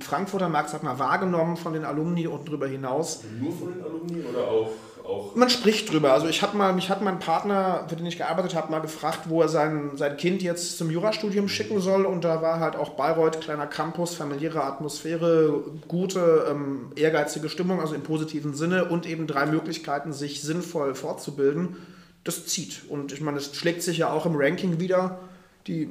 Frankfurter 0.01 0.50
Markt 0.50 0.69
sag 0.69 0.84
mal, 0.84 1.00
wahrgenommen 1.00 1.58
von 1.58 1.74
den 1.74 1.86
Alumni 1.86 2.27
und 2.27 2.48
darüber 2.48 2.67
hinaus. 2.67 3.24
Nur 3.39 3.51
von 3.51 3.74
den 3.74 3.84
Alumni 3.84 4.24
oder 4.24 4.48
auch 4.48 4.69
auch. 5.10 5.36
Man 5.36 5.50
spricht 5.50 5.91
drüber. 5.91 6.13
Also 6.13 6.27
ich 6.27 6.41
habe 6.41 6.55
mal, 6.55 6.74
mich 6.74 6.89
hat 6.89 7.01
mein 7.01 7.19
Partner, 7.19 7.86
für 7.89 7.96
den 7.96 8.05
ich 8.05 8.17
gearbeitet 8.17 8.55
habe, 8.55 8.72
mal 8.72 8.79
gefragt, 8.79 9.22
wo 9.25 9.41
er 9.41 9.50
sein, 9.50 9.91
sein 9.96 10.15
Kind 10.17 10.41
jetzt 10.41 10.77
zum 10.77 10.89
Jurastudium 10.89 11.50
schicken 11.50 11.81
soll. 11.81 12.05
Und 12.05 12.24
da 12.24 12.41
war 12.41 12.60
halt 12.60 12.75
auch 12.75 12.91
Bayreuth, 12.91 13.41
kleiner 13.41 13.67
Campus, 13.67 14.15
familiäre 14.15 14.63
Atmosphäre, 14.63 15.63
gute, 15.88 16.48
ähm, 16.50 16.91
ehrgeizige 16.96 17.50
Stimmung, 17.50 17.81
also 17.81 17.96
im 17.96 18.03
positiven 18.03 18.53
Sinne 18.53 18.86
und 18.86 19.05
eben 19.05 19.27
drei 19.27 19.46
Möglichkeiten, 19.46 20.13
sich 20.13 20.41
sinnvoll 20.41 20.96
fortzubilden. 20.96 21.77
Das 22.24 22.46
zieht. 22.46 22.84
Und 22.89 23.12
ich 23.12 23.22
meine, 23.22 23.38
es 23.38 23.55
schlägt 23.55 23.81
sich 23.81 23.98
ja 23.98 24.12
auch 24.12 24.25
im 24.25 24.36
Ranking 24.36 24.79
wieder. 24.79 25.19
Die 25.67 25.89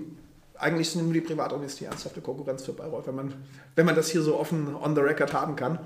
eigentlich 0.59 0.91
sind 0.91 1.05
nur 1.05 1.13
die 1.13 1.21
Privatunis 1.21 1.77
die 1.77 1.85
ernsthafte 1.85 2.21
Konkurrenz 2.21 2.65
für 2.65 2.73
Bayreuth, 2.73 3.07
wenn 3.07 3.15
man, 3.15 3.35
wenn 3.77 3.87
man 3.87 3.95
das 3.95 4.09
hier 4.09 4.23
so 4.23 4.39
offen 4.39 4.75
on 4.75 4.95
the 4.95 5.01
record 5.01 5.33
haben 5.33 5.57
kann. 5.57 5.79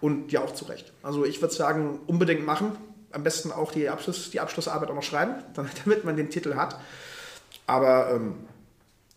Und 0.00 0.30
ja, 0.30 0.42
auch 0.42 0.54
zu 0.54 0.66
Recht. 0.66 0.92
Also 1.02 1.24
ich 1.24 1.40
würde 1.40 1.54
sagen, 1.54 2.00
unbedingt 2.06 2.46
machen. 2.46 2.72
Am 3.10 3.24
besten 3.24 3.50
auch 3.50 3.72
die, 3.72 3.88
Abschluss, 3.88 4.30
die 4.30 4.38
Abschlussarbeit 4.38 4.90
auch 4.90 4.94
noch 4.94 5.02
schreiben, 5.02 5.34
damit 5.84 6.04
man 6.04 6.16
den 6.16 6.30
Titel 6.30 6.54
hat. 6.54 6.78
Aber 7.66 8.12
ähm, 8.14 8.34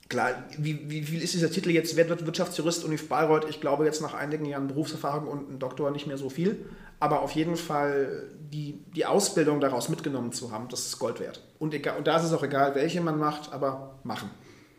klar, 0.09 0.43
wie, 0.57 0.89
wie 0.89 1.03
viel 1.03 1.21
ist 1.21 1.33
dieser 1.33 1.51
Titel 1.51 1.69
jetzt 1.69 1.95
wert? 1.95 2.25
Wirtschaftsjurist 2.25 2.83
Uni 2.83 2.97
Bayreuth? 2.97 3.47
Ich 3.49 3.61
glaube 3.61 3.85
jetzt 3.85 4.01
nach 4.01 4.13
einigen 4.13 4.45
Jahren 4.45 4.67
Berufserfahrung 4.67 5.27
und 5.27 5.49
einem 5.49 5.59
Doktor 5.59 5.91
nicht 5.91 6.07
mehr 6.07 6.17
so 6.17 6.29
viel. 6.29 6.65
Aber 6.99 7.21
auf 7.21 7.31
jeden 7.31 7.57
Fall 7.57 8.29
die, 8.51 8.79
die 8.95 9.05
Ausbildung 9.05 9.59
daraus 9.59 9.89
mitgenommen 9.89 10.31
zu 10.31 10.51
haben, 10.51 10.67
das 10.69 10.85
ist 10.85 10.99
Gold 10.99 11.19
wert. 11.19 11.41
Und, 11.59 11.73
egal, 11.73 11.97
und 11.97 12.07
da 12.07 12.17
ist 12.17 12.23
es 12.23 12.33
auch 12.33 12.43
egal, 12.43 12.75
welche 12.75 13.01
man 13.01 13.19
macht, 13.19 13.53
aber 13.53 13.99
machen. 14.03 14.29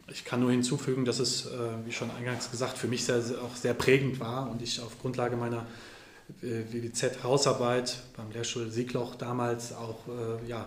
Ich 0.09 0.25
kann 0.25 0.41
nur 0.41 0.51
hinzufügen, 0.51 1.05
dass 1.05 1.21
es, 1.21 1.47
äh, 1.47 1.51
wie 1.85 1.93
schon 1.93 2.11
eingangs 2.11 2.51
gesagt, 2.51 2.77
für 2.77 2.89
mich 2.89 3.05
sehr, 3.05 3.19
auch 3.43 3.55
sehr 3.57 3.75
prägend 3.75 4.21
war 4.21 4.51
und 4.51 4.61
ich 4.61 4.81
auf 4.81 5.01
Grundlage 5.01 5.37
meiner 5.37 5.67
äh, 6.43 6.65
WWZ-Hausarbeit 6.71 8.03
beim 8.17 8.31
Lehrstuhl 8.33 8.71
Siegloch 8.71 9.15
damals 9.15 9.73
auch 9.73 10.01
äh, 10.09 10.49
ja, 10.49 10.67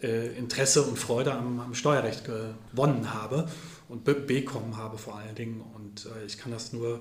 Interesse 0.00 0.82
und 0.82 0.98
Freude 0.98 1.32
am, 1.32 1.60
am, 1.60 1.74
Steuerrecht 1.74 2.24
gewonnen 2.24 3.14
habe 3.14 3.48
und 3.88 4.04
be 4.04 4.14
bekommen 4.14 4.76
habe 4.76 4.98
vor 4.98 5.16
allen 5.16 5.34
Dingen. 5.34 5.62
Und 5.74 6.08
ich 6.26 6.36
kann 6.36 6.52
das 6.52 6.74
nur 6.74 7.00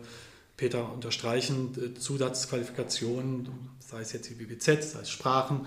Peter 0.56 0.94
unterstreichen, 0.94 1.96
Zusatzqualifikationen, 2.00 3.50
sei 3.80 4.02
es 4.02 4.14
jetzt 4.14 4.30
die 4.30 4.40
WWZ, 4.40 4.84
sei 4.84 5.00
es 5.02 5.10
Sprachen 5.10 5.66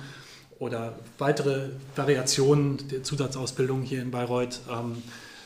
oder 0.59 0.99
weitere 1.19 1.71
Variationen 1.95 2.89
der 2.89 3.03
Zusatzausbildung 3.03 3.83
hier 3.83 4.01
in 4.01 4.13
Bayreuth 4.13 4.61
ähm, 4.71 5.03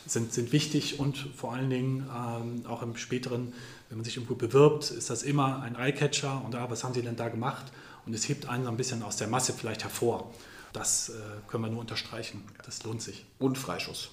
sind, 0.06 0.32
sind 0.32 0.52
wichtig 0.52 0.98
und 0.98 1.16
vor 1.36 1.52
allen 1.52 1.70
Dingen 1.70 2.08
ähm, 2.10 2.66
auch 2.66 2.82
im 2.82 2.96
späteren 2.96 3.52
wenn 3.90 3.98
man 3.98 4.04
sich 4.04 4.16
irgendwo 4.16 4.36
bewirbt, 4.36 4.92
ist 4.92 5.10
das 5.10 5.24
immer 5.24 5.62
ein 5.62 5.74
Eyecatcher 5.74 6.42
und 6.44 6.54
ah, 6.54 6.70
was 6.70 6.84
haben 6.84 6.94
Sie 6.94 7.02
denn 7.02 7.16
da 7.16 7.28
gemacht? 7.28 7.66
Und 8.06 8.14
es 8.14 8.28
hebt 8.28 8.48
einen 8.48 8.64
so 8.64 8.70
ein 8.70 8.76
bisschen 8.76 9.02
aus 9.02 9.16
der 9.16 9.26
Masse 9.26 9.52
vielleicht 9.52 9.82
hervor. 9.82 10.32
Das 10.72 11.08
äh, 11.08 11.12
können 11.48 11.64
wir 11.64 11.70
nur 11.70 11.80
unterstreichen. 11.80 12.44
Das 12.64 12.84
lohnt 12.84 13.02
sich. 13.02 13.26
Und 13.40 13.58
Freischuss. 13.58 14.10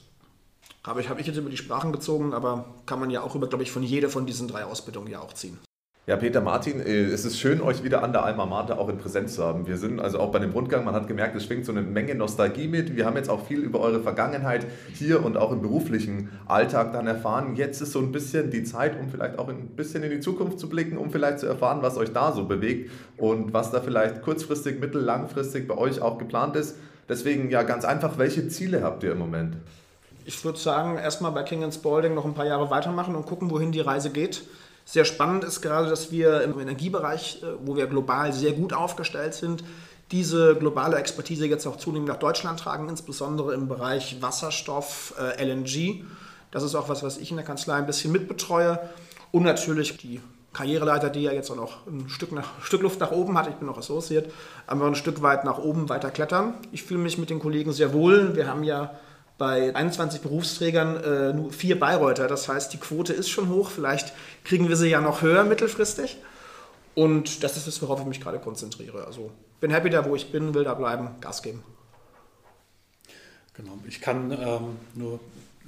Habe 0.83 1.01
ich, 1.01 1.09
habe 1.09 1.21
ich 1.21 1.27
jetzt 1.27 1.37
über 1.37 1.51
die 1.51 1.57
Sprachen 1.57 1.91
gezogen, 1.91 2.33
aber 2.33 2.73
kann 2.87 2.99
man 2.99 3.11
ja 3.11 3.21
auch 3.21 3.35
über, 3.35 3.47
glaube 3.47 3.63
ich, 3.63 3.71
von 3.71 3.83
jeder 3.83 4.09
von 4.09 4.25
diesen 4.25 4.47
drei 4.47 4.65
Ausbildungen 4.65 5.11
ja 5.11 5.19
auch 5.19 5.33
ziehen. 5.33 5.59
Ja, 6.09 6.15
Peter 6.15 6.39
Martin, 6.39 6.79
äh, 6.79 7.03
es 7.03 7.25
ist 7.25 7.37
schön, 7.37 7.59
euch 7.59 7.83
wieder 7.83 8.01
an 8.01 8.13
der 8.13 8.23
Alma 8.23 8.45
Mater 8.45 8.79
auch 8.79 8.87
in 8.87 8.97
Präsenz 8.97 9.35
zu 9.35 9.43
haben. 9.43 9.67
Wir 9.67 9.75
sind 9.75 9.99
also 9.99 10.21
auch 10.21 10.31
bei 10.31 10.39
dem 10.39 10.51
Rundgang, 10.51 10.85
man 10.85 10.95
hat 10.95 11.09
gemerkt, 11.09 11.35
es 11.35 11.43
schwingt 11.43 11.65
so 11.65 11.73
eine 11.73 11.81
Menge 11.81 12.15
Nostalgie 12.15 12.69
mit. 12.69 12.95
Wir 12.95 13.05
haben 13.05 13.17
jetzt 13.17 13.29
auch 13.29 13.45
viel 13.45 13.59
über 13.59 13.81
eure 13.81 13.99
Vergangenheit 13.99 14.65
hier 14.93 15.25
und 15.25 15.35
auch 15.35 15.51
im 15.51 15.61
beruflichen 15.61 16.29
Alltag 16.45 16.93
dann 16.93 17.07
erfahren. 17.07 17.57
Jetzt 17.57 17.81
ist 17.81 17.91
so 17.91 17.99
ein 17.99 18.13
bisschen 18.13 18.51
die 18.51 18.63
Zeit, 18.63 18.97
um 18.97 19.09
vielleicht 19.09 19.37
auch 19.37 19.49
ein 19.49 19.67
bisschen 19.75 20.01
in 20.01 20.09
die 20.09 20.21
Zukunft 20.21 20.61
zu 20.61 20.69
blicken, 20.69 20.97
um 20.97 21.11
vielleicht 21.11 21.39
zu 21.39 21.45
erfahren, 21.45 21.79
was 21.81 21.97
euch 21.97 22.13
da 22.13 22.31
so 22.31 22.45
bewegt 22.45 22.89
und 23.17 23.51
was 23.51 23.71
da 23.71 23.81
vielleicht 23.81 24.21
kurzfristig, 24.21 24.79
mittel-, 24.79 25.03
langfristig 25.03 25.67
bei 25.67 25.77
euch 25.77 26.01
auch 26.01 26.17
geplant 26.17 26.55
ist. 26.55 26.77
Deswegen 27.09 27.49
ja 27.49 27.63
ganz 27.63 27.83
einfach, 27.83 28.17
welche 28.17 28.47
Ziele 28.47 28.81
habt 28.81 29.03
ihr 29.03 29.11
im 29.11 29.19
Moment? 29.19 29.57
Ich 30.23 30.45
würde 30.45 30.57
sagen, 30.57 30.97
erstmal 30.97 31.33
bei 31.33 31.43
King 31.43 31.69
Spalding 31.69 32.13
noch 32.13 32.23
ein 32.23 32.33
paar 32.33 32.47
Jahre 32.47 32.69
weitermachen 32.69 33.13
und 33.13 33.25
gucken, 33.25 33.51
wohin 33.51 33.73
die 33.73 33.81
Reise 33.81 34.09
geht. 34.09 34.43
Sehr 34.89 35.03
spannend 35.03 35.43
ist 35.43 35.59
gerade, 35.59 35.89
dass 35.89 36.11
wir 36.11 36.43
im 36.43 36.57
Energiebereich, 36.57 37.43
äh, 37.43 37.47
wo 37.59 37.75
wir 37.75 37.87
global 37.87 38.31
sehr 38.31 38.53
gut 38.53 38.71
aufgestellt 38.71 39.33
sind, 39.33 39.61
diese 40.11 40.55
globale 40.55 40.95
Expertise 40.95 41.45
jetzt 41.45 41.67
auch 41.67 41.75
zunehmend 41.75 42.07
nach 42.07 42.19
Deutschland 42.19 42.61
tragen, 42.61 42.87
insbesondere 42.87 43.53
im 43.53 43.67
Bereich 43.67 44.21
Wasserstoff, 44.21 45.13
äh, 45.19 45.43
LNG. 45.43 46.05
Das 46.51 46.63
ist 46.63 46.73
auch 46.73 46.87
was, 46.87 47.03
was 47.03 47.17
ich 47.17 47.31
in 47.31 47.35
der 47.35 47.45
Kanzlei 47.45 47.73
ein 47.73 47.85
bisschen 47.85 48.13
mitbetreue. 48.13 48.79
Und 49.33 49.43
natürlich 49.43 49.97
die 49.97 50.21
Karriereleiter, 50.53 51.09
die 51.09 51.23
ja 51.23 51.33
jetzt 51.33 51.51
auch 51.51 51.57
noch 51.57 51.85
ein 51.85 52.07
Stück, 52.07 52.31
nach, 52.31 52.55
ein 52.57 52.61
Stück 52.63 52.81
Luft 52.81 53.01
nach 53.01 53.11
oben 53.11 53.37
hat. 53.37 53.49
Ich 53.49 53.55
bin 53.55 53.67
noch 53.67 53.77
Associate, 53.77 54.29
aber 54.67 54.85
ein 54.85 54.95
Stück 54.95 55.21
weit 55.21 55.43
nach 55.43 55.57
oben 55.57 55.89
weiter 55.89 56.11
klettern. 56.11 56.53
Ich 56.71 56.83
fühle 56.83 57.01
mich 57.01 57.17
mit 57.17 57.29
den 57.29 57.39
Kollegen 57.39 57.73
sehr 57.73 57.91
wohl. 57.91 58.37
Wir 58.37 58.47
haben 58.47 58.63
ja 58.63 58.97
bei 59.37 59.75
21 59.75 60.21
Berufsträgern 60.21 61.03
äh, 61.03 61.33
nur 61.33 61.53
vier 61.53 61.79
Bayreuther. 61.79 62.27
Das 62.27 62.47
heißt, 62.47 62.73
die 62.73 62.77
Quote 62.77 63.13
ist 63.13 63.29
schon 63.29 63.49
hoch. 63.49 63.69
Vielleicht 63.69 64.13
kriegen 64.43 64.67
wir 64.67 64.75
sie 64.75 64.89
ja 64.89 65.01
noch 65.01 65.21
höher 65.21 65.43
mittelfristig. 65.43 66.17
Und 66.95 67.43
das 67.43 67.57
ist 67.57 67.67
es, 67.67 67.81
worauf 67.81 67.99
ich 67.99 68.07
mich 68.07 68.21
gerade 68.21 68.39
konzentriere. 68.39 69.05
Also 69.05 69.31
bin 69.59 69.69
happy 69.69 69.91
da, 69.91 70.05
wo 70.05 70.15
ich 70.15 70.31
bin, 70.31 70.53
will 70.55 70.63
da 70.63 70.73
bleiben, 70.73 71.09
Gas 71.21 71.43
geben. 71.43 71.63
Genau, 73.53 73.77
ich 73.87 74.01
kann 74.01 74.31
ähm, 74.31 74.77
nur 74.95 75.19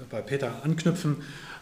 bei 0.09 0.21
Peter 0.21 0.51
anknüpfen. 0.63 1.17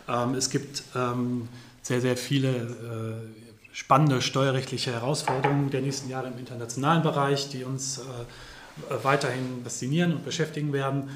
Ähm, 0.08 0.36
es 0.36 0.50
gibt 0.50 0.84
ähm, 0.96 1.50
sehr, 1.82 2.00
sehr 2.00 2.16
viele 2.16 2.50
äh, 2.50 3.74
spannende 3.74 4.22
steuerrechtliche 4.22 4.94
Herausforderungen 4.94 5.70
der 5.70 5.82
nächsten 5.82 6.10
Jahre 6.10 6.28
im 6.28 6.38
internationalen 6.40 7.04
Bereich, 7.04 7.50
die 7.50 7.66
uns 7.66 8.00
äh, 8.00 9.04
weiterhin 9.04 9.62
faszinieren 9.64 10.14
und 10.14 10.26
beschäftigen 10.26 10.72
werden 10.72 11.10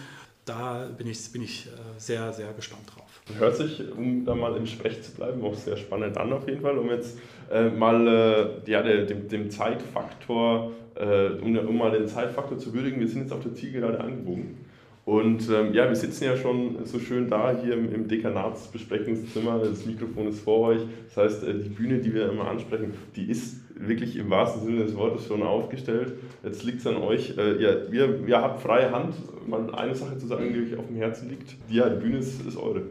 da 0.52 0.90
bin 0.98 1.08
ich, 1.08 1.32
bin 1.32 1.44
ich 1.44 1.68
äh, 1.68 1.70
sehr, 1.98 2.32
sehr 2.34 2.52
gespannt 2.54 2.84
drauf. 2.94 3.22
Hört 3.38 3.56
sich, 3.56 3.82
um 3.96 4.26
da 4.26 4.36
mal 4.36 4.56
im 4.58 4.66
Sprech 4.66 5.02
zu 5.02 5.14
bleiben, 5.14 5.44
auch 5.44 5.56
sehr 5.56 5.78
spannend 5.78 6.18
an 6.18 6.34
auf 6.34 6.48
jeden 6.48 6.62
Fall, 6.62 6.78
um 6.78 6.90
jetzt 6.90 7.18
äh, 7.50 7.70
mal 7.70 8.08
äh, 8.66 8.70
ja, 8.70 8.82
dem, 8.82 9.28
dem 9.30 9.50
Zeitfaktor, 9.50 10.72
äh, 10.96 11.30
um, 11.42 11.58
um, 11.58 11.78
mal 11.78 11.92
den 11.92 12.08
Zeitfaktor 12.08 12.58
zu 12.58 12.74
würdigen, 12.74 13.00
wir 13.00 13.08
sind 13.08 13.22
jetzt 13.22 13.32
auf 13.32 13.42
der 13.42 13.54
Zielgerade 13.54 14.00
angebogen. 14.02 14.58
Und 15.04 15.50
ähm, 15.50 15.74
ja, 15.74 15.88
wir 15.88 15.96
sitzen 15.96 16.26
ja 16.26 16.38
schon 16.38 16.86
so 16.86 17.00
schön 17.00 17.28
da 17.28 17.58
hier 17.60 17.74
im, 17.74 17.92
im 17.94 18.08
Dekanatsbesprechungszimmer. 18.08 19.60
Das 19.60 19.86
Mikrofon 19.86 20.28
ist 20.28 20.42
vor 20.42 20.70
euch. 20.70 20.82
Das 21.08 21.18
heißt, 21.18 21.44
äh, 21.44 21.60
die 21.60 21.70
Bühne, 21.70 22.00
die 22.00 22.14
wir 22.14 22.30
immer 22.30 22.48
ansprechen, 22.48 22.94
die 23.16 23.30
ist 23.30 23.58
wirklich 23.76 24.16
im 24.16 24.30
wahrsten 24.30 24.64
Sinne 24.64 24.84
des 24.84 24.96
Wortes 24.96 25.26
schon 25.26 25.42
aufgestellt. 25.42 26.14
Jetzt 26.44 26.64
liegt 26.64 26.82
es 26.82 26.88
an 26.88 26.98
euch. 26.98 27.36
Äh, 27.38 27.54
ihr, 27.54 27.92
ihr, 27.92 28.28
ihr 28.28 28.42
habt 28.42 28.62
freie 28.62 28.92
Hand, 28.92 29.16
mal 29.48 29.74
eine 29.74 29.96
Sache 29.96 30.18
zu 30.18 30.28
sagen, 30.28 30.54
die 30.54 30.72
euch 30.72 30.80
auf 30.80 30.86
dem 30.86 30.98
Herzen 30.98 31.30
liegt. 31.30 31.56
Ja, 31.70 31.90
die 31.90 32.00
Bühne 32.00 32.18
ist, 32.18 32.46
ist 32.46 32.58
eure. 32.58 32.84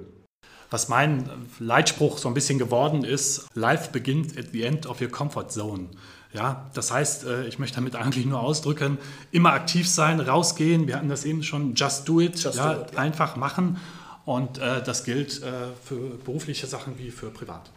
Was 0.71 0.89
mein 0.89 1.29
Leitspruch 1.59 2.19
so 2.19 2.29
ein 2.29 2.35
bisschen 2.35 2.59
geworden 2.59 3.05
ist, 3.05 3.49
Life 3.55 3.91
begins 3.93 4.37
at 4.37 4.47
the 4.53 4.63
end 4.63 4.87
of 4.87 5.01
your 5.01 5.09
comfort 5.09 5.51
zone. 5.51 5.89
Ja, 6.33 6.71
das 6.75 6.93
heißt, 6.93 7.25
äh, 7.25 7.47
ich 7.47 7.59
möchte 7.59 7.77
damit 7.77 7.97
eigentlich 7.97 8.25
nur 8.25 8.41
ausdrücken, 8.41 8.99
immer 9.33 9.53
aktiv 9.53 9.89
sein, 9.89 10.21
rausgehen. 10.21 10.87
Wir 10.87 10.97
hatten 10.97 11.09
das 11.09 11.25
eben 11.25 11.43
schon, 11.43 11.75
just 11.75 12.09
do 12.09 12.21
it, 12.21 12.39
just 12.39 12.57
ja, 12.57 12.75
do 12.75 12.83
it 12.83 12.93
ja. 12.93 12.99
einfach 12.99 13.37
machen. 13.37 13.79
Und 14.25 14.59
äh, 14.59 14.83
das 14.83 15.03
gilt 15.03 15.43
äh, 15.43 15.51
für 15.85 15.97
berufliche 16.25 16.67
Sachen 16.67 16.99
wie 16.99 17.11
für 17.11 17.31
privat. 17.31 17.71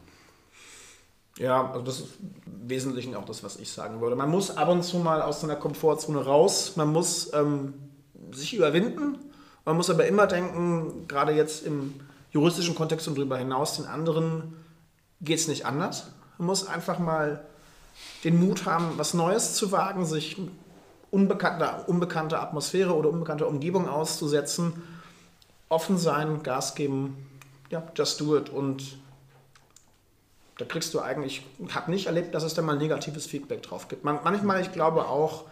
Ja, 1.40 1.72
also 1.72 1.84
das 1.84 2.00
ist 2.00 2.10
im 2.46 2.70
Wesentlichen 2.70 3.16
auch 3.16 3.26
das, 3.26 3.44
was 3.44 3.56
ich 3.56 3.72
sagen 3.72 4.02
würde. 4.02 4.16
Man 4.16 4.30
muss 4.30 4.56
ab 4.56 4.70
und 4.70 4.84
zu 4.84 4.98
mal 4.98 5.22
aus 5.22 5.42
seiner 5.42 5.56
Komfortzone 5.56 6.24
raus, 6.24 6.74
man 6.76 6.90
muss 6.90 7.34
ähm, 7.34 7.74
sich 8.32 8.54
überwinden, 8.54 9.18
man 9.66 9.76
muss 9.76 9.90
aber 9.90 10.06
immer 10.06 10.28
denken, 10.28 11.08
gerade 11.08 11.32
jetzt 11.32 11.66
im 11.66 11.96
juristischen 12.30 12.76
Kontext 12.76 13.08
und 13.08 13.18
darüber 13.18 13.38
hinaus, 13.38 13.78
den 13.78 13.86
anderen 13.86 14.54
geht 15.22 15.40
es 15.40 15.48
nicht 15.48 15.66
anders. 15.66 16.12
Man 16.38 16.48
muss 16.48 16.68
einfach 16.68 17.00
mal 17.00 17.46
den 18.24 18.40
Mut 18.40 18.66
haben, 18.66 18.94
was 18.98 19.14
Neues 19.14 19.56
zu 19.56 19.72
wagen, 19.72 20.06
sich 20.06 20.38
unbekannte, 21.12 21.84
unbekannte 21.88 22.40
Atmosphäre 22.40 22.96
oder 22.96 23.10
unbekannte 23.10 23.48
Umgebung 23.48 23.88
auszusetzen. 23.88 24.74
Offen 25.70 25.98
sein, 25.98 26.44
Gas 26.44 26.76
geben, 26.76 27.18
ja, 27.70 27.84
just 27.96 28.22
do 28.22 28.38
it. 28.38 28.50
Und 28.50 28.98
da 30.58 30.66
kriegst 30.66 30.94
du 30.94 31.00
eigentlich, 31.00 31.46
ich 31.60 31.76
habe 31.76 31.92
nicht 31.92 32.08
erlebt, 32.08 32.34
dass 32.36 32.44
es 32.44 32.54
da 32.54 32.62
mal 32.62 32.78
negatives 32.78 33.26
Feedback 33.26 33.64
drauf 33.64 33.88
gibt. 33.88 34.04
Man, 34.04 34.20
manchmal, 34.24 34.62
ich 34.62 34.72
glaube 34.72 35.08
auch, 35.08 35.46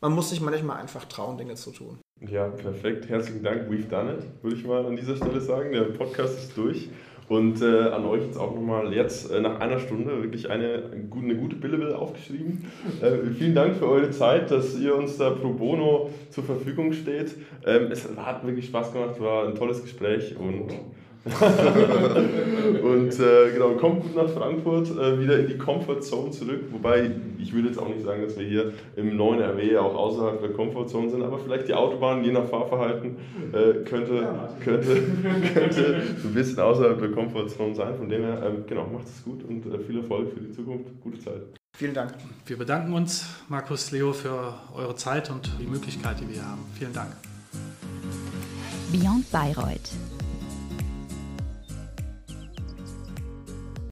man 0.00 0.12
muss 0.12 0.30
sich 0.30 0.40
manchmal 0.40 0.78
einfach 0.78 1.04
trauen, 1.06 1.38
Dinge 1.38 1.54
zu 1.54 1.72
tun. 1.72 1.98
Ja, 2.20 2.48
perfekt. 2.48 3.08
Herzlichen 3.08 3.42
Dank. 3.42 3.68
We've 3.68 3.88
done 3.88 4.14
it, 4.14 4.42
würde 4.42 4.56
ich 4.56 4.64
mal 4.64 4.86
an 4.86 4.96
dieser 4.96 5.16
Stelle 5.16 5.40
sagen. 5.40 5.72
Der 5.72 5.82
Podcast 5.82 6.38
ist 6.38 6.56
durch. 6.56 6.88
Und 7.28 7.60
äh, 7.60 7.88
an 7.88 8.04
euch 8.04 8.22
jetzt 8.22 8.38
auch 8.38 8.54
nochmal 8.54 8.92
jetzt 8.92 9.32
äh, 9.32 9.40
nach 9.40 9.58
einer 9.58 9.80
Stunde 9.80 10.22
wirklich 10.22 10.48
eine, 10.48 10.84
eine 10.92 11.34
gute 11.34 11.56
Billable 11.56 11.96
aufgeschrieben. 11.96 12.70
Äh, 13.02 13.30
vielen 13.36 13.54
Dank 13.54 13.76
für 13.76 13.88
eure 13.88 14.10
Zeit, 14.10 14.50
dass 14.50 14.78
ihr 14.78 14.94
uns 14.94 15.18
da 15.18 15.30
pro 15.30 15.48
bono 15.48 16.10
zur 16.30 16.44
Verfügung 16.44 16.92
steht. 16.92 17.34
Ähm, 17.66 17.88
es 17.90 18.08
hat 18.16 18.46
wirklich 18.46 18.66
Spaß 18.66 18.92
gemacht, 18.92 19.20
war 19.20 19.48
ein 19.48 19.56
tolles 19.56 19.82
Gespräch 19.82 20.36
und 20.38 20.72
und 22.82 23.18
äh, 23.18 23.52
genau, 23.52 23.70
kommt 23.72 24.02
gut 24.02 24.14
nach 24.14 24.28
Frankfurt, 24.28 24.90
äh, 24.90 25.18
wieder 25.18 25.40
in 25.40 25.48
die 25.48 25.58
Comfort 25.58 26.00
Zone 26.00 26.30
zurück. 26.30 26.60
Wobei, 26.70 27.10
ich 27.38 27.52
würde 27.52 27.68
jetzt 27.68 27.78
auch 27.78 27.88
nicht 27.88 28.04
sagen, 28.04 28.22
dass 28.22 28.38
wir 28.38 28.46
hier 28.46 28.72
im 28.94 29.16
neuen 29.16 29.40
RW 29.40 29.76
auch 29.78 29.94
außerhalb 29.94 30.40
der 30.40 30.50
Comfort 30.50 30.86
Zone 30.86 31.10
sind, 31.10 31.22
aber 31.22 31.38
vielleicht 31.38 31.66
die 31.66 31.74
Autobahn, 31.74 32.24
je 32.24 32.30
nach 32.30 32.44
Fahrverhalten, 32.44 33.16
äh, 33.52 33.84
könnte, 33.84 34.28
könnte, 34.62 35.02
könnte 35.54 36.02
ein 36.24 36.34
bisschen 36.34 36.60
außerhalb 36.60 37.00
der 37.00 37.10
Comfort 37.10 37.48
Zone 37.48 37.74
sein. 37.74 37.96
Von 37.96 38.08
dem 38.08 38.22
her, 38.22 38.42
ähm, 38.46 38.64
genau, 38.66 38.86
macht 38.86 39.06
es 39.06 39.24
gut 39.24 39.42
und 39.42 39.66
äh, 39.66 39.80
viel 39.80 39.98
Erfolg 39.98 40.32
für 40.32 40.40
die 40.40 40.52
Zukunft. 40.52 40.86
Gute 41.02 41.18
Zeit. 41.18 41.42
Vielen 41.76 41.94
Dank. 41.94 42.14
Wir 42.46 42.56
bedanken 42.56 42.92
uns, 42.92 43.26
Markus, 43.48 43.90
Leo, 43.90 44.12
für 44.12 44.54
eure 44.74 44.94
Zeit 44.94 45.28
und 45.30 45.50
die 45.60 45.66
Möglichkeit, 45.66 46.20
die 46.20 46.34
wir 46.34 46.42
haben. 46.42 46.64
Vielen 46.78 46.92
Dank. 46.92 47.10
Beyond 48.92 49.30
Bayreuth 49.32 49.90